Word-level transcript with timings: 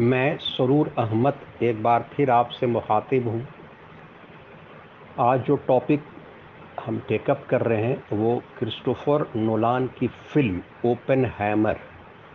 मैं 0.00 0.36
सरूर 0.38 0.88
अहमद 0.98 1.62
एक 1.62 1.82
बार 1.82 2.08
फिर 2.12 2.30
आपसे 2.30 2.66
मुखातिब 2.66 3.26
हूँ। 3.28 3.46
आज 5.20 5.40
जो 5.40 5.56
टॉपिक 5.66 6.04
हम 6.84 6.98
टेकअप 7.08 7.44
कर 7.50 7.62
रहे 7.62 7.82
हैं, 7.82 8.02
वो 8.12 8.42
क्रिस्टोफर 8.58 9.26
नोलान 9.36 9.86
की 9.98 10.08
फ़िल्म 10.32 10.62
ओपन 10.84 11.24
हैमर 11.38 11.78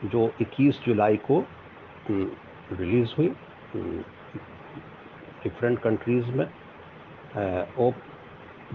जो 0.05 0.31
21 0.41 0.79
जुलाई 0.85 1.17
को 1.29 1.43
रिलीज़ 2.11 3.15
हुई 3.17 3.27
डिफरेंट 5.43 5.79
कंट्रीज़ 5.79 6.31
में। 6.31 6.45
वो 7.77 7.93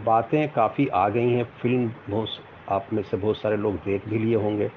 बातें 0.04 0.48
काफ़ी 0.52 0.86
आ 0.88 1.08
गई 1.08 1.30
हैं। 1.30 1.44
फ़िल्म 1.62 1.90
बहुत 2.10 2.28
आप 2.72 2.92
में 2.92 3.02
से 3.02 3.16
बहुत 3.16 3.38
सारे 3.38 3.56
लोग 3.56 3.76
देख 3.84 4.08
भी 4.08 4.18
लिए 4.18 4.36
होंगे। 4.36 4.70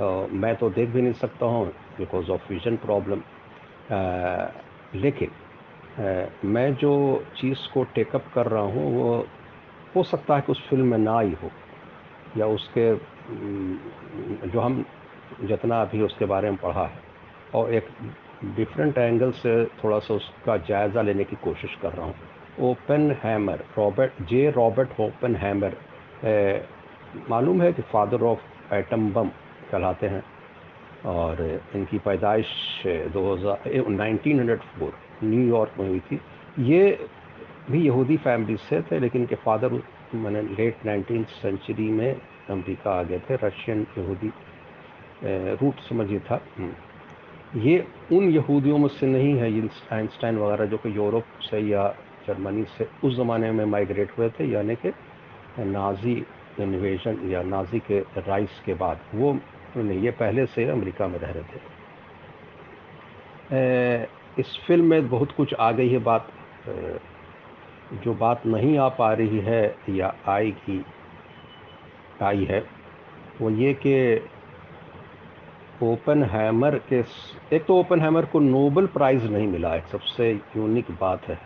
मैं 0.00 0.54
तो 0.56 0.70
देख 0.70 0.88
भी 0.88 1.02
नहीं 1.02 1.12
सकता 1.12 1.46
हूँ 1.46 1.66
बिकॉज़ 1.98 2.30
ऑफ़ 2.30 2.52
विजन 2.52 2.76
प्रॉब्लम 2.78 3.22
लेकिन 4.96 5.30
मैं 6.46 6.74
जो 6.74 6.92
चीज़ 7.36 7.68
को 7.74 7.82
टेकअप 7.94 8.24
कर 8.34 8.46
रहा 8.46 8.62
हूँ, 8.64 8.92
वो, 8.94 9.26
हो 9.96 10.02
सकता 10.04 10.34
है 10.36 10.40
कि 10.40 10.52
उस 10.52 10.68
फ़िल्म 10.68 10.86
में 10.86 10.98
ना 10.98 11.18
ही 11.20 11.32
हो, 11.42 11.50
या 12.36 12.46
उसके 12.48 12.94
जो 14.48 14.60
हम 14.60 14.84
जितना 15.42 15.80
अभी 15.82 16.02
उसके 16.02 16.24
बारे 16.26 16.50
में 16.50 16.58
पढ़ा 16.58 16.84
है, 16.84 16.98
और 17.54 17.74
एक 17.74 17.88
डिफरेंट 18.56 18.98
एंगल 18.98 19.30
से 19.34 19.64
थोड़ा 19.84 19.98
सा 19.98 20.14
उसका 20.14 20.56
जायज़ा 20.68 21.02
लेने 21.02 21.24
की 21.24 21.36
कोशिश 21.44 21.74
कर 21.82 21.92
रहा 21.92 22.06
हूँ। 22.06 22.14
Oppenheimer 23.22 23.64
Robert 23.78 24.22
J 24.28 24.50
Robert 24.50 25.00
Oppenheimer 25.36 25.76
मालूम 27.30 27.62
है 27.62 27.72
कि 27.72 27.82
फादर 27.82 28.22
ऑफ़ 28.24 28.74
एटम 28.74 29.12
बम 29.12 29.28
कहलाते 29.70 30.06
हैं। 30.06 30.22
और 31.04 31.62
इनकी 31.74 31.98
पैदाइश 31.98 32.46
2000 32.86 33.68
1904 33.68 34.92
न्यूयॉर्क 35.24 35.72
में 35.78 35.88
हुई 35.88 36.00
थी। 36.00 36.20
ये 36.58 37.06
भी 37.70 37.86
यहूदी 37.86 38.16
फैमिली 38.16 38.56
से 38.56 38.80
थे, 38.82 38.98
लेकिन 38.98 39.20
इनके 39.20 39.34
फादर 39.36 39.82
मैंने 40.14 40.42
लेट 40.42 40.86
नाइनटीन 40.86 41.24
सेंचुरी 41.24 41.88
में 41.90 42.20
अमेरिका 42.50 42.90
आ 42.90 43.02
गए 43.02 43.18
थे, 43.18 43.34
रशियन 43.34 43.86
यहूदी 43.98 44.32
रूट 45.62 45.80
समझिए 45.88 46.18
था। 46.18 46.40
हम्म। 46.58 47.60
ये 47.60 47.86
उन 48.12 48.24
यहूदियों 48.30 48.78
में 48.78 48.88
से 48.88 49.06
नहीं 49.06 49.34
है 49.34 49.68
आइंस्टाइन 49.92 50.38
वगैरह, 50.38 50.64
जो 50.64 50.76
कि 50.76 50.96
यूरोप 50.96 51.24
से 51.40 51.58
या 51.58 51.88
जर्मनी 52.26 52.64
से 52.64 52.88
उस 53.04 53.16
ज़माने 53.16 53.50
में 53.52 53.64
माइग्रेट 53.64 54.10
हुए 54.18 54.28
थे, 54.30 54.44
यानी 54.44 54.74
कि 54.76 54.92
नाजी 55.58 56.26
इन्वेजन 56.60 57.30
या 57.30 57.42
नाजी 57.42 57.78
के 57.78 58.00
राइस 58.00 58.60
के 58.66 58.74
बाद। 58.74 59.00
वो 59.14 59.38
नहीं, 59.76 60.00
ये 60.00 60.10
पहले 60.12 60.46
से 60.46 60.64
अमेरिका 60.70 61.06
में 61.08 61.18
रह 61.18 61.30
रहे 61.30 61.42
थे। 61.44 61.58
इस 64.40 64.58
फ़िल्म 64.66 64.84
में 64.84 65.08
बहुत 65.08 65.32
कुछ 65.32 65.54
आ 65.54 65.70
गई 65.72 65.88
है 65.88 65.98
बात। 66.00 66.28
जो 67.94 68.14
बात 68.14 68.46
नहीं 68.46 68.76
आ 68.78 68.88
पा 68.88 69.12
रही 69.12 69.38
है 69.40 69.76
या 69.90 70.14
आएगी 70.28 70.84
आई 72.22 72.44
है, 72.44 72.60
वो 73.40 73.50
ये 73.50 73.72
कि 73.76 73.94
ओपन 75.82 76.22
हैमर 76.24 76.78
के 76.88 76.98
एक 77.56 77.64
तो 77.66 77.78
ओपन 77.80 78.00
हैमर 78.00 78.24
को 78.24 78.40
नोबल 78.40 78.86
प्राइज़ 78.88 79.24
नहीं 79.26 79.46
मिला, 79.48 79.74
एक 79.76 79.86
सबसे 79.86 80.30
यूनिक 80.56 80.90
बात 80.90 81.24
है। 81.28 81.38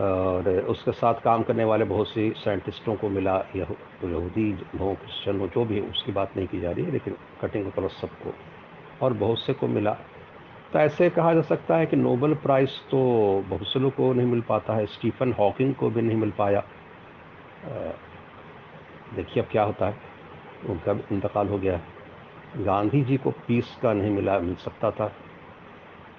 और 0.00 0.48
उसके 0.68 0.92
साथ 0.92 1.20
काम 1.20 1.42
करने 1.42 1.64
वाले 1.64 1.84
बहुत 1.84 2.08
सी 2.08 2.30
साइंटिस्टों 2.36 2.94
को 2.96 3.08
मिला 3.08 3.36
यहूदी 3.56 4.50
हो 4.80 4.92
क्रिश्चन 4.94 5.40
हो 5.40 5.46
जो 5.48 5.64
भी 5.64 5.80
उसकी 5.82 6.12
बात 6.12 6.36
नहीं 6.36 6.46
की 6.46 6.60
जा 6.60 6.70
रही 6.70 6.84
है, 6.84 6.90
लेकिन 6.92 7.16
कटिंग 7.42 7.66
अक्रॉस 7.66 8.00
सबको, 8.00 8.34
और 9.02 9.12
बहुत 9.14 9.38
से 9.38 9.52
को 9.52 9.68
मिला। 9.68 9.96
तो 10.72 10.78
ऐसे 10.78 11.08
कहा 11.10 11.32
जा 11.34 11.42
सकता 11.44 11.76
है 11.76 11.86
कि 11.86 11.96
नोबल 11.96 12.34
प्राइज़ 12.36 12.70
तो 12.90 12.98
बहुत 13.48 13.66
से 13.66 13.90
को 13.90 14.12
नहीं 14.12 14.26
मिल 14.26 14.40
पाता 14.48 14.74
है, 14.74 14.86
स्टीफन 14.86 15.32
हॉकिंग 15.32 15.74
को 15.74 15.90
भी 15.90 16.02
नहीं 16.02 16.16
मिल 16.16 16.30
पाया। 16.38 16.62
देखिए 19.14 19.42
अब 19.42 19.48
क्या 19.48 19.62
होता 19.62 19.86
है, 19.86 19.96
उनका 20.68 20.92
इंतकाल 21.12 21.48
हो 21.48 21.58
गया 21.58 21.80
गांधी 22.58 23.02
जी 23.04 23.16
को 23.16 23.30
पीस 23.46 23.76
का 23.82 23.92
नहीं 23.92 24.10
मिला, 24.10 24.38
मिल 24.38 24.54
सकता 24.56 24.90
था। 24.90 25.12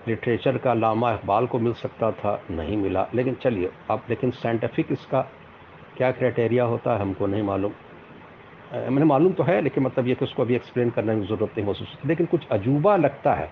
लिटरेचर 0.07 0.57
का 0.57 0.73
लामा 0.73 1.13
इकबाल 1.13 1.47
को 1.47 1.59
मिल 1.59 1.73
सकता 1.73 2.11
था? 2.11 2.41
नहीं 2.51 2.77
मिला। 2.77 3.07
लेकिन 3.15 3.33
चलिए, 3.33 3.71
अब 3.91 4.03
लेकिन 4.09 4.31
साइंटिफिक 4.33 4.91
इसका 4.91 5.21
क्या 5.97 6.11
क्राइटेरिया 6.11 6.63
होता 6.63 6.93
है, 6.93 6.99
हमको 6.99 7.27
नहीं 7.27 7.43
मालूम। 7.43 7.71
मैंने 8.73 9.05
मालूम 9.05 9.33
तो 9.33 9.43
है, 9.43 9.59
लेकिन 9.61 9.83
मतलब 9.83 10.07
ये 10.07 10.15
कि 10.15 10.25
उसको 10.25 10.41
अभी 10.43 10.55
एक्सप्लेन 10.55 10.89
करने 10.89 11.15
की 11.15 11.27
ज़रूरत 11.27 11.57
नहीं 11.59 11.73
सकती। 11.73 12.07
लेकिन 12.07 12.25
कुछ 12.25 12.47
अजूबा 12.51 12.95
लगता 12.95 13.33
है 13.33 13.51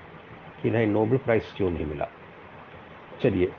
कि 0.61 0.69
नहीं 0.71 0.87
नोबल 0.87 1.17
प्राइज़ 1.17 1.53
क्यों 1.57 1.69
नहीं 1.71 1.85
मिला? 1.85 2.07
चलिए, 3.21 3.51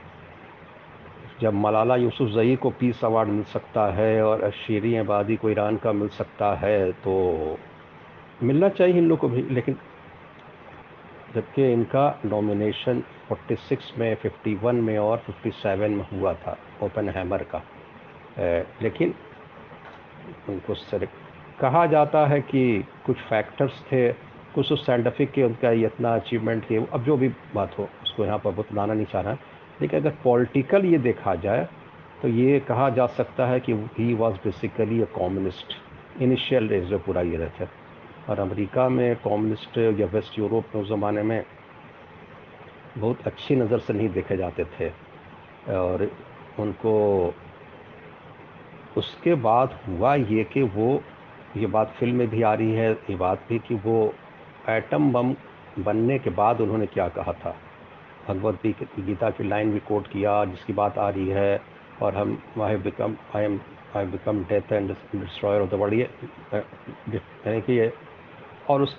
जब 1.41 1.53
मलाला 1.53 1.95
यूसुफ 1.95 2.29
जई 2.29 2.55
को 2.55 2.69
पीस 2.69 3.03
अवार्ड 3.05 3.29
मिल 3.29 3.43
सकता 3.43 3.85
है 3.93 4.23
और 4.25 4.49
शीरी 4.57 4.95
आबादी 4.97 5.35
को 5.35 5.49
ईरान 5.49 5.77
का 5.77 5.91
मिल 5.91 6.07
सकता 6.09 6.53
है 6.55 6.91
तो 6.91 7.13
मिलना 8.43 8.69
चाहिए 8.69 8.97
इन 8.97 9.07
लोग 9.07 9.19
को 9.19 9.27
भी, 9.29 9.41
लेकिन 9.41 9.75
जबकि 11.37 11.71
इनका 11.73 12.05
नॉमिनेशन 12.25 13.03
46 13.31 13.97
में 13.97 14.15
51 14.17 14.81
में 14.81 14.97
और 14.97 15.23
57 15.29 15.89
में 15.89 16.05
हुआ 16.11 16.33
था 16.43 16.57
ओपन 16.83 17.09
हैमर 17.17 17.43
का 17.53 17.63
लेकिन 18.83 19.13
उनको 20.49 20.73
सर, 20.73 21.05
कहा 21.59 21.85
जाता 21.85 22.25
है 22.27 22.39
कि 22.41 22.83
कुछ 23.05 23.17
फैक्टर्स 23.29 23.81
थे, 23.91 24.11
कुछ 24.55 24.71
उस 24.71 24.85
साइंटिफिक 24.85 25.31
के 25.31 25.43
उनका 25.43 25.71
ये 25.71 25.85
इतना 25.85 26.13
अचीवमेंट 26.15 26.69
थे, 26.69 26.77
अब 26.77 27.03
जो 27.03 27.17
भी 27.17 27.27
बात 27.55 27.77
हो, 27.79 27.87
उसको 28.03 28.25
यहाँ 28.25 28.37
पर 28.43 28.51
बतलाना 28.51 28.93
नहीं 28.93 29.05
चाह 29.05 29.21
रहा। 29.21 29.37
लेकिन 29.81 29.99
अगर 29.99 30.13
पॉलिटिकल 30.23 30.85
ये 30.85 30.97
देखा 30.99 31.35
जाए 31.35 31.67
तो 32.21 32.27
ये 32.27 32.59
कहा 32.67 32.89
जा 32.89 33.05
सकता 33.17 33.45
है 33.47 33.59
कि 33.59 33.73
he 33.99 34.13
was 34.13 34.35
basically 34.43 35.01
a 35.01 35.05
communist 35.17 36.21
initial 36.21 36.67
days 36.67 36.85
जो 36.85 36.99
पूरा 36.99 37.21
ये 37.21 37.37
रहते 37.37 37.63
और 38.29 38.39
अमेरिका 38.39 38.87
में 38.89 39.15
कम्युनिस्ट 39.17 39.77
या 39.99 40.07
वेस्ट 40.13 40.39
यूरोप 40.39 40.75
में 40.75 40.81
उस 40.81 40.87
ज़माने 40.89 41.23
में 41.23 41.43
बहुत 42.97 43.27
अच्छी 43.27 43.55
नज़र 43.55 43.79
से 43.79 43.93
नहीं 43.93 44.09
देखे 44.09 44.37
जाते 44.37 44.63
थे। 44.73 44.89
और 45.73 46.09
उनको 46.59 46.93
उसके 48.97 49.35
बाद 49.35 49.79
हुआ 49.87 50.13
ये 50.15 50.43
कि 50.43 50.61
वो, 50.61 51.01
ये 51.57 51.67
बात 51.67 51.93
फ़िल्म 51.99 52.15
में 52.15 52.29
भी 52.29 52.41
आ 52.41 52.53
रही 52.53 52.73
है, 52.73 52.91
ये 52.91 53.15
बात 53.15 53.43
भी 53.49 53.59
कि 53.59 53.75
वो 53.75 54.13
एटम 54.69 55.11
बम 55.13 55.35
बनने 55.79 56.17
के 56.19 56.29
बाद 56.29 56.61
उन्होंने 56.61 56.85
क्या 56.87 57.07
कहा 57.09 57.33
था। 57.33 57.55
भगवत 58.27 58.65
गीता 58.99 59.29
की 59.29 59.43
लाइन 59.43 59.71
भी 59.71 59.79
कोट 59.87 60.07
किया, 60.07 60.43
जिसकी 60.45 60.73
बात 60.73 60.97
आ 60.97 61.09
रही 61.09 61.27
है, 61.29 61.61
और 62.01 62.15
हम, 62.15 62.37
I 62.61 62.75
become, 62.77 63.15
I 63.35 63.43
am, 63.43 63.59
I 63.95 64.05
become 64.05 64.43
death 64.43 64.71
and 64.71 64.89
destroyer 65.15 65.61
of 65.61 65.69
the 65.69 65.73
world, 65.73 65.93
ये 65.93 66.09
यानी 66.55 67.61
कि 67.61 67.73
ये 67.73 67.91
और 68.69 68.81
उस, 68.81 68.95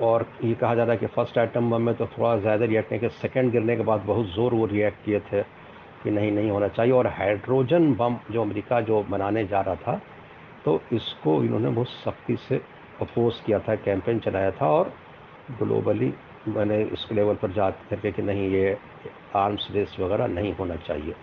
और 0.00 0.26
ये 0.44 0.54
कहा 0.54 0.74
जा 0.74 0.82
रहा 0.82 0.92
है 0.92 0.98
कि 0.98 1.06
फ़र्स्ट 1.08 1.38
आइटम 1.38 1.70
बम 1.70 1.82
में 1.82 1.94
तो 1.94 2.06
थोड़ा 2.08 2.36
ज़्यादा 2.38 2.64
रिएक्ट 2.64 2.90
नहीं 2.90 3.00
किया। 3.00 3.10
सेकेंड 3.20 3.50
गिरने 3.52 3.76
के 3.76 3.82
बाद 3.82 4.00
बहुत 4.06 4.26
ज़ोर 4.34 4.54
वो 4.54 4.66
रिएक्ट 4.66 5.04
किए 5.04 5.20
थे 5.22 5.42
कि 6.02 6.10
नहीं 6.10 6.30
नहीं 6.32 6.50
होना 6.50 6.68
चाहिए। 6.68 6.92
और 6.92 7.06
हाइड्रोजन 7.08 7.92
बम 7.94 8.16
जो 8.30 8.42
अमेरिका 8.42 8.80
जो 8.82 9.02
बनाने 9.10 9.46
जा 9.46 9.60
रहा 9.60 9.74
था 9.76 10.00
तो 10.64 10.80
इसको 10.92 11.42
इन्होंने 11.44 11.68
बहुत 11.70 11.88
सख्ती 11.88 12.36
से 12.48 12.60
अपोज 13.00 13.40
किया 13.46 13.58
था 13.58 13.74
कैंपेन 13.76 14.18
चलाया 14.20 14.50
था 14.52 14.66
और 14.70 14.92
ग्लोबली 15.58 16.12
मैंने 16.48 16.80
इस 16.84 17.06
लेवल 17.12 17.34
पर 17.34 17.52
जा 17.52 17.68
करके 17.70 18.10
कि 18.12 18.22
नहीं, 18.22 18.48
ये 18.50 18.76
आर्म्स 19.36 19.66
रेस 19.70 19.96
वगैरह 20.00 20.26
नहीं 20.28 20.52
होना 20.54 20.76
चाहिए। 20.78 21.14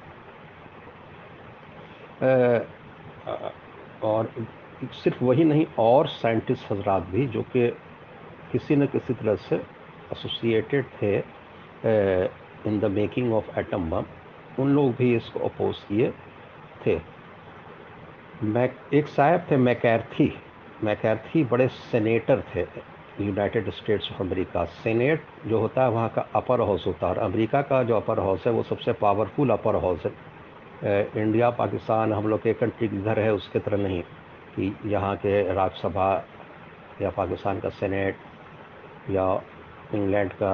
और 4.04 4.32
सिर्फ़ 4.84 5.24
वही 5.24 5.44
नहीं, 5.44 5.66
और 5.80 6.08
साइंटिस्ट 6.08 6.72
हजरात 6.72 7.04
भी, 7.04 7.28
जो 7.28 7.42
कि 7.44 7.68
किसी 8.52 8.76
न 8.76 8.86
किसी 8.88 9.14
तरह 9.14 9.36
से 9.36 9.56
एसोसिएटेड 9.56 10.86
थे 11.02 11.18
in 12.68 12.80
the 12.80 12.86
making 12.92 13.34
of 13.34 13.60
atom 13.60 13.90
bomb 13.90 14.06
उन 14.60 14.70
लोग 14.76 14.92
भी 14.96 15.16
इसको 15.16 15.40
अपोज 15.40 15.80
किए 15.80 16.12
थे। 16.86 17.00
मैक, 18.44 18.78
एक 18.94 19.08
साहब 19.08 19.46
थे, 19.52 19.58
मैकैर्थी। 19.58 20.34
मैकैर्थी 20.84 21.44
बड़े 21.44 21.68
सेनेटर 21.68 22.44
थे 22.56 22.62
United 23.20 23.70
States 23.72 24.12
of 24.12 24.22
America 24.22 24.64
senate 24.66 25.24
जो 25.48 25.60
होता 25.60 25.84
है, 25.84 25.90
वहाँ 25.90 26.10
का 26.16 26.22
अपर 26.36 26.62
हाउस 26.62 26.86
होता 26.88 27.08
है 27.08 27.16
अमेरिका 27.22 27.62
का 27.62 27.82
जो 27.84 27.96
अपर 27.96 28.20
हाउस 28.20 28.46
है, 28.48 28.52
वो 28.54 28.64
सबसे 28.64 28.94
पावरफुल 28.94 29.50
अपर 29.50 29.76
हाउस 29.76 30.06
है। 30.06 31.02
इंडिया 31.18 31.50
पाकिस्तान 31.52 32.14
हम 32.14 32.28
लोग 32.28 32.42
के 32.42 32.54
कंट्री 32.54 32.88
इधर 32.88 33.20
है, 33.20 33.34
उसके 33.34 33.60
तरह 33.60 33.78
नहीं। 33.78 34.04
कि 34.58 34.76
यहाँ 34.86 35.16
के 35.16 35.42
राज्यसभा 35.54 36.12
या 37.02 37.10
पाकिस्तान 37.18 37.60
का 37.60 37.70
सेनेट 37.72 38.16
या 39.12 39.26
इंग्लैंड 39.96 40.32
का 40.34 40.54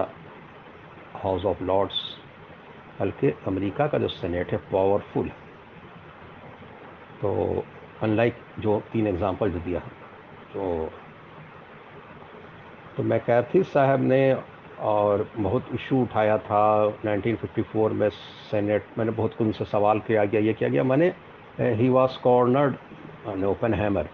हाउस 1.16 1.46
ऑफ़ 1.46 1.64
लॉर्ड्स, 1.64 2.02
बल्कि 3.00 3.34
अमेरिका 3.48 3.88
का 3.88 3.98
जो 3.98 4.08
सेनेट 4.10 4.52
है 4.52 4.58
पावरफुल 4.72 5.26
है। 5.26 5.42
तो 7.22 7.64
अनलाइक 8.04 8.36
जो 8.60 8.80
तीन 8.94 9.08
एग्जांपल 9.08 9.52
जो 9.52 9.60
दिया 9.60 9.80
तो 10.54 10.90
तो 12.98 13.04
मैकैथी 13.04 13.64
साहब 13.66 14.02
ने 14.02 14.22
और 14.90 15.28
बहुत 15.38 15.70
इशू 15.76 16.02
उठाया 16.02 16.38
था 16.40 16.64
1954 17.06 17.92
में 17.92 18.10
सेनेट। 18.10 18.86
मैंने 18.98 19.12
बहुत 19.12 19.34
कुछ 19.34 19.48
उनसे 19.48 19.66
सवाल 19.66 20.00
किया 20.08 20.26
गया 20.26 20.42
ये 20.42 20.54
किया 20.54 20.70
गया 20.70 20.84
मैंने 20.84 21.14
he 21.60 21.90
was 21.90 22.18
cornered 22.24 22.76
open 23.26 23.74
hammer. 23.74 24.10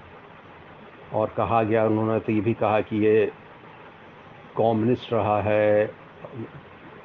और 1.14 1.34
कहा 1.38 1.62
गया, 1.64 1.86
उन्होंने 1.86 2.20
तो 2.20 2.32
ये 2.32 2.42
भी 2.42 2.54
कहा 2.54 2.80
कि 2.82 2.98
ये 3.06 3.32
कॉम्युनिस्ट 4.56 5.14
रहा 5.14 5.42
है। 5.42 5.92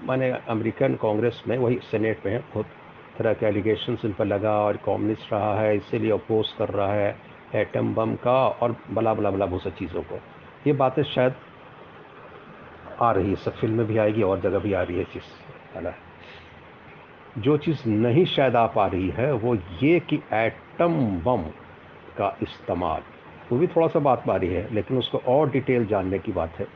मैंने 0.09 0.31
अमेरिकन 0.49 0.95
कांग्रेस 0.95 1.43
में 1.49 1.57
वही 1.59 1.79
सेनेट 1.83 2.27
में 2.27 2.41
बहुत 2.55 2.67
तरह 3.19 3.33
के 3.33 3.47
एलिगेशन 3.47 3.97
इन 4.05 4.13
पर 4.13 4.25
लगा 4.25 4.53
और 4.61 4.77
कॉम्युनिस्ट 4.77 5.33
रहा 5.33 5.55
है, 5.61 5.77
इसीलिए 5.77 6.11
अपोज 6.11 6.53
कर 6.59 6.69
रहा 6.69 6.93
है 6.93 7.17
एटम 7.55 7.95
बम 7.95 8.15
का 8.15 8.37
और 8.49 8.77
बला 8.91 9.15
बला 9.15 9.31
बला 9.31 9.47
बहुत 9.47 9.79
चीज़ों 9.79 10.03
को। 10.03 10.19
ये 10.67 10.73
बातें 10.73 11.03
शायद 11.05 11.35
आ 13.03 13.11
रही 13.13 13.31
है 13.31 13.37
सब 13.37 13.55
फ़िल्म 13.55 13.75
में 13.75 13.87
भी 13.87 13.99
आएगी, 13.99 14.23
और 14.23 14.41
जगह 14.41 14.59
भी 14.59 14.73
आ 14.73 14.83
रही 14.83 14.99
है 14.99 15.05
चीज़ 15.05 15.77
है 15.77 15.83
ना? 15.83 15.93
जो 17.39 17.57
चीज़ 17.57 17.89
नहीं 17.89 18.25
शायद 18.27 18.57
आ 18.57 18.67
पा 18.67 18.87
रही 18.87 19.09
है, 19.11 19.33
वो 19.33 19.55
ये 19.83 20.01
कि 20.01 20.23
एटम 20.33 20.95
बम 21.23 21.45
का 22.19 22.37
इस्तेमाल। 22.43 23.03
वो 23.53 23.59
भी 23.59 23.67
थोड़ा 23.67 23.87
सा 23.89 23.99
बात 23.99 24.27
बारी 24.27 24.49
है, 24.49 24.69
लेकिन 24.75 24.99
उसको 24.99 25.19
और 25.19 25.51
डिटेल 25.51 25.87
जानने 25.87 26.19
की 26.19 26.33
बात 26.33 26.59
है। 26.59 26.67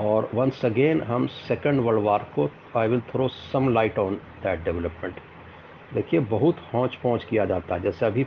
और 0.00 0.30
वंस 0.34 0.64
अगेन 0.64 1.00
हम 1.02 1.26
सेकेंड 1.26 1.80
वर्ल्ड 1.80 2.02
वार 2.02 2.26
को 2.34 2.50
I 2.76 2.88
will 2.88 3.00
throw 3.00 3.28
some 3.28 3.68
light 3.68 3.98
on 3.98 4.14
that 4.14 4.64
development 4.64 5.20
देखिए, 5.94 6.20
बहुत 6.20 6.56
हौच 6.74 6.94
पहुँच 6.94 7.24
किया 7.24 7.44
जाता 7.44 7.74
है। 7.74 7.80
जैसे 7.80 8.06
अभी 8.06 8.26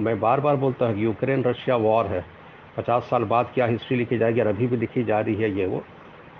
मैं 0.00 0.18
बार 0.20 0.40
बार 0.40 0.56
बोलता 0.56 0.86
हूँ 0.86 0.98
यूक्रेन 0.98 1.44
रशिया 1.44 1.76
वॉर 1.76 2.06
है। 2.06 2.24
पचास 2.76 3.02
साल 3.02 3.24
बाद 3.24 3.50
क्या 3.54 3.66
हिस्ट्री 3.66 3.96
लिखी 3.96 4.18
जाएगी 4.18 4.40
और 4.40 4.46
अभी 4.46 4.66
भी 4.66 4.76
लिखी 4.76 5.04
जा 5.04 5.20
रही 5.20 5.34
है 5.34 5.50
ये 5.58 5.66
वो? 5.66 5.82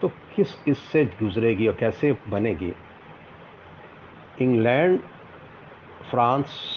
तो 0.00 0.08
किस 0.08 0.56
इससे 0.68 1.04
गुजरेगी 1.04 1.66
और 1.66 1.74
कैसे 1.74 2.16
बनेगी? 2.28 2.72
England 4.42 4.98
France 6.10 6.73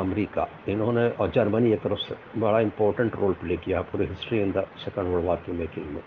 America. 0.00 0.48
इन्होंने, 0.68 1.08
और 1.10 1.30
जर्मनी 1.30 1.72
एक 1.72 1.80
तरफ़ 1.80 1.98
से 1.98 2.40
बड़ा 2.40 2.60
इंपॉर्टेंट 2.60 3.16
रोल 3.16 3.32
प्ले 3.32 3.56
किया 3.56 3.80
पूरी 3.82 4.06
history 4.06 4.40
in 4.40 4.52
the 4.52 4.66
second 4.76 5.08
world 5.08 5.26
war 5.26 5.36
की 5.36 5.52
मेकिंग 5.52 5.86
में। 5.86 6.02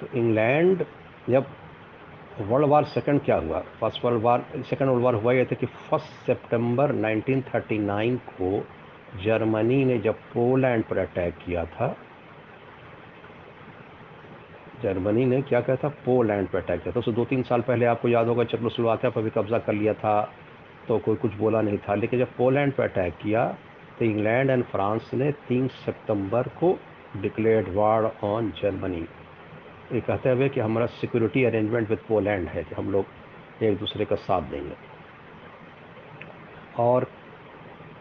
तो 0.00 0.06
इंग्लैंड, 0.18 0.84
जब 1.30 1.46
वर्ल्ड 2.40 2.68
वार 2.68 2.84
सेकंड 2.84 3.20
क्या 3.20 3.36
हुआ? 3.36 3.60
First 3.80 4.04
world 4.04 4.22
war 4.22 4.44
second 4.56 4.88
world 4.88 5.04
war 5.04 5.14
हुआ 5.14 5.32
ये 5.32 5.44
था 5.44 5.54
कि 5.54 5.66
फ़र्स्ट 5.66 6.06
सितंबर 6.26 6.92
1939 6.92 8.16
को 8.40 8.66
जर्मनी 9.22 9.84
ने 9.84 9.98
जब 9.98 10.14
पोलैंड 10.34 10.84
पर 10.84 10.98
अटैक 10.98 11.34
किया 11.36 11.64
था, 11.64 11.96
जर्मनी 14.82 15.24
ने 15.24 15.42
क्या 15.42 15.60
कहा 15.60 15.76
था? 15.76 15.88
पोलैंड 15.88 16.48
पर 16.48 16.58
अटैक 16.58 16.82
किया 16.82 16.92
था। 16.96 17.00
तो 17.00 17.12
दो 17.12 17.24
तीन 17.24 17.42
साल 17.42 17.60
पहले 17.60 17.86
आपको 17.86 18.08
याद 18.08 18.26
होगा 18.26 18.44
चेकोस्लोवाकिया 18.44 19.10
पर 19.10 19.22
भी 19.22 19.30
कब्जा 19.30 19.58
कर 19.58 19.72
लिया 19.72 19.94
था। 19.94 20.32
तो 20.90 20.98
कोई 20.98 21.16
कुछ 21.16 21.34
बोला 21.36 21.60
नहीं 21.62 21.78
था। 21.78 21.94
लेकिन 21.94 22.18
जब 22.18 22.36
पोलैंड 22.36 22.72
पर 22.72 22.84
अटैक 22.84 23.14
किया 23.14 23.46
तो 23.98 24.04
इंग्लैंड 24.04 24.50
एंड 24.50 24.64
फ्रांस 24.64 25.10
ने 25.14 25.30
तीन 25.48 25.66
सितंबर 25.68 26.48
को 26.60 26.78
डिक्लेयर्ड 27.16 27.68
वार 27.74 28.04
ऑन 28.24 28.50
जर्मनी। 28.52 29.06
ये 29.92 30.00
कहते 30.00 30.30
हुए 30.30 30.48
कि 30.48 30.60
हमारा 30.60 30.86
सिक्योरिटी 30.98 31.44
अरेंजमेंट 31.44 31.88
विद 31.90 31.98
पोलैंड 32.08 32.48
है 32.48 32.62
कि 32.64 32.74
हम 32.74 32.90
लोग 32.92 33.62
एक 33.62 33.78
दूसरे 33.78 34.04
का 34.04 34.16
साथ 34.16 34.42
देंगे। 34.42 34.74
और 36.78 37.06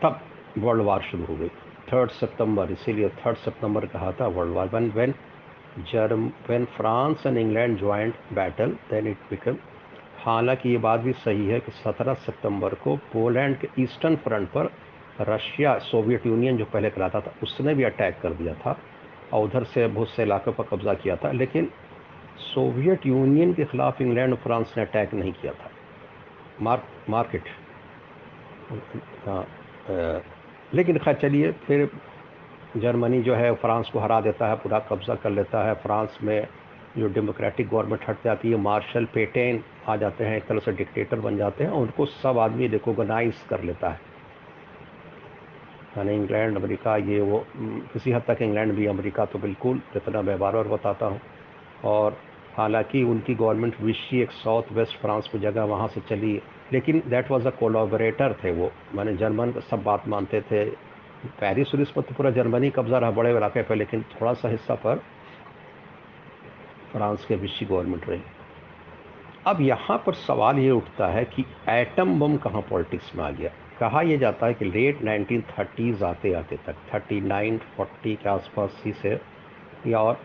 तब 0.04 0.20
वर्ल्ड 0.58 0.84
वार 0.84 1.02
शुरू 1.02 1.26
हो 1.26 1.36
गई। 1.36 1.50
थर्ड 1.94 2.10
सितंबर, 2.12 2.72
इसीलिए 2.72 3.10
थर्ड 3.10 3.38
सितंबर 3.38 3.86
कहा 3.86 4.12
था 4.12 4.28
world 4.28 4.54
war. 4.54 4.68
One 4.68 4.90
when 4.90 5.14
germ 5.92 6.28
when 6.48 6.66
France 6.66 7.26
and 7.26 7.38
England 7.38 7.78
joint 7.80 8.16
battle 8.34 8.78
then 8.90 9.08
it 9.08 9.18
become 9.30 9.58
हालाँकि 10.20 10.70
ये 10.70 10.78
बात 10.78 11.00
भी 11.00 11.12
सही 11.14 11.48
है 11.48 11.60
कि 11.60 11.72
17 11.74 12.14
सितंबर 12.20 12.74
को 12.74 12.96
पोलैंड 13.14 13.58
के 13.60 13.68
ईस्टर्न 13.80 14.16
फ्रंट 14.16 14.50
पर 14.50 14.72
रशिया 15.22 15.78
सोवियत 15.82 16.26
यूनियन 16.26 16.58
जो 16.58 16.66
पहले 16.66 16.90
कराता 16.90 17.22
था, 17.22 17.34
उसने 17.44 17.74
भी 17.76 17.84
अटैक 17.84 18.20
कर 18.22 18.34
दिया 18.34 18.54
था 18.56 18.78
और 19.34 19.44
उधर 19.46 19.64
से 19.64 19.88
बहुत 19.88 20.10
से 20.10 20.24
इलाकों 20.24 20.54
पर 20.54 20.64
कब्जा 20.64 20.94
किया 20.94 21.16
था, 21.16 21.32
लेकिन 21.32 21.70
सोवियत 22.40 23.06
यूनियन 23.06 23.54
के 23.54 23.66
ख़िलाफ़ 23.66 24.02
इंग्लैंड 24.04 24.34
और 24.34 24.40
फ्रांस 24.40 24.74
ने 24.78 24.84
अटैक 24.84 25.14
नहीं 25.14 25.32
किया 25.34 25.54
था। 25.54 25.70
Mark, 26.62 26.84
market. 27.10 27.44
लेकिन 30.74 30.98
खैर 30.98 31.14
चलिए, 31.14 31.52
फिर 31.52 31.90
जर्मनी 32.78 33.22
जो 33.22 33.36
है, 33.36 33.54
फ्रांस 33.56 33.90
को 33.90 34.00
हरा 34.00 34.20
देता 34.22 34.48
है, 34.48 34.56
पूरा 34.56 34.80
कब्ज़ा 34.80 35.16
कर 35.16 35.30
लेता 35.30 35.64
है। 35.68 35.74
फ्रांस 35.76 36.18
में 36.24 36.48
जो 36.98 37.08
डेमोक्रेटिक 37.08 37.68
गवर्नमेंट 37.70 38.10
हट 38.10 38.24
जाती 38.24 38.52
है, 38.52 38.58
मार्शल 38.58 39.06
पेटेन 39.06 39.64
आ 39.88 39.96
जाते 39.96 40.24
हैं, 40.24 40.38
एक 40.38 40.46
तरह 40.48 40.60
से 40.60 40.72
डिक्टेटर 40.72 41.20
बन 41.20 41.38
जाते 41.38 41.64
हैं 41.64 41.72
और 41.72 41.82
उनको 41.82 42.06
सब 42.06 42.38
आदमी 42.40 42.68
रिकोगनाइज 42.68 43.42
कर 43.50 43.64
लेता 43.64 43.90
है। 43.90 44.08
यानी 45.98 46.16
इंग्लैंड, 46.16 46.58
अमेरिका, 46.58 46.96
ये 46.98 47.20
वो 47.22 47.46
किसी 47.94 48.12
हद 48.12 48.24
तक 48.28 48.42
इंग्लैंड 48.42 48.74
भी 48.74 48.86
अमेरिका 48.86 49.26
तो 49.26 49.40
बिल्कुल 49.40 49.78
जितना 49.94 50.22
मैं 50.22 50.38
बार 50.40 50.54
बार 50.54 50.68
बताता 50.68 51.06
हूँ। 51.06 51.22
और 51.86 52.18
हालाँकि 52.58 53.04
उनकी 53.04 53.36
गवर्नमेंट 53.36 53.80
विशी 53.82 54.22
एक 54.22 54.32
साउथ 54.32 54.72
वेस्ट 54.72 54.98
फ्रांस 55.02 55.30
में 55.36 55.42
जगह 55.42 55.64
वहाँ 55.64 55.88
से 55.88 56.02
चली, 56.10 56.42
लेकिन 56.74 57.02
दैट 57.08 57.32
वाज 57.32 57.48
अ 57.48 57.50
कोलाबरेटर 57.50 58.34
थे 58.44 58.52
वो। 58.52 58.72
मैंने 58.96 59.16
जर्मन 59.18 59.52
सब 59.70 59.84
बात 59.84 60.08
मानते 60.08 60.42
थे। 60.42 60.66
पेरिस 61.40 61.74
उरिस 61.76 61.90
पर 61.92 62.02
तो 62.02 62.16
पूरा 62.16 62.32
जर्मनी 62.32 62.70
कब्जा 62.70 62.98
रहा, 62.98 63.12
बड़े 63.12 63.32
इलाके 63.32 63.62
पर, 63.64 63.76
लेकिन 63.76 64.02
थोड़ा 64.12 64.34
सा 64.34 64.50
हिस्सा 64.50 64.76
पर 64.76 65.02
फ्रांस 66.92 67.26
के 67.26 67.36
विशी 67.36 67.66
गवर्नमेंट 67.66 68.10
रही। 68.10 68.22
अब 69.48 69.62
यहाँ 69.62 69.98
पर 70.06 70.14
सवाल 70.14 70.60
ये 70.60 70.72
उठता 70.72 71.08
है 71.08 71.24
कि 71.26 71.46
एटम 71.70 72.20
बम 72.20 72.38
कहाँ 72.38 72.62
पॉलिटिक्स 72.62 73.16
में 73.16 73.24
आ 73.24 73.30
गया? 73.32 73.52
कहा 73.80 74.02
यह 74.02 74.18
जाता 74.18 74.46
है 74.46 74.54
कि 74.54 74.66
लेट 74.66 75.02
1930s 75.02 76.04
आते 76.04 76.34
आते 76.34 76.58
तक 76.58 76.76
39 76.96 77.60
40 77.78 78.16
के 78.16 78.30
आसपास 78.30 78.82
ही 78.86 78.94
से, 78.94 79.20
या 79.88 80.00
और 80.00 80.20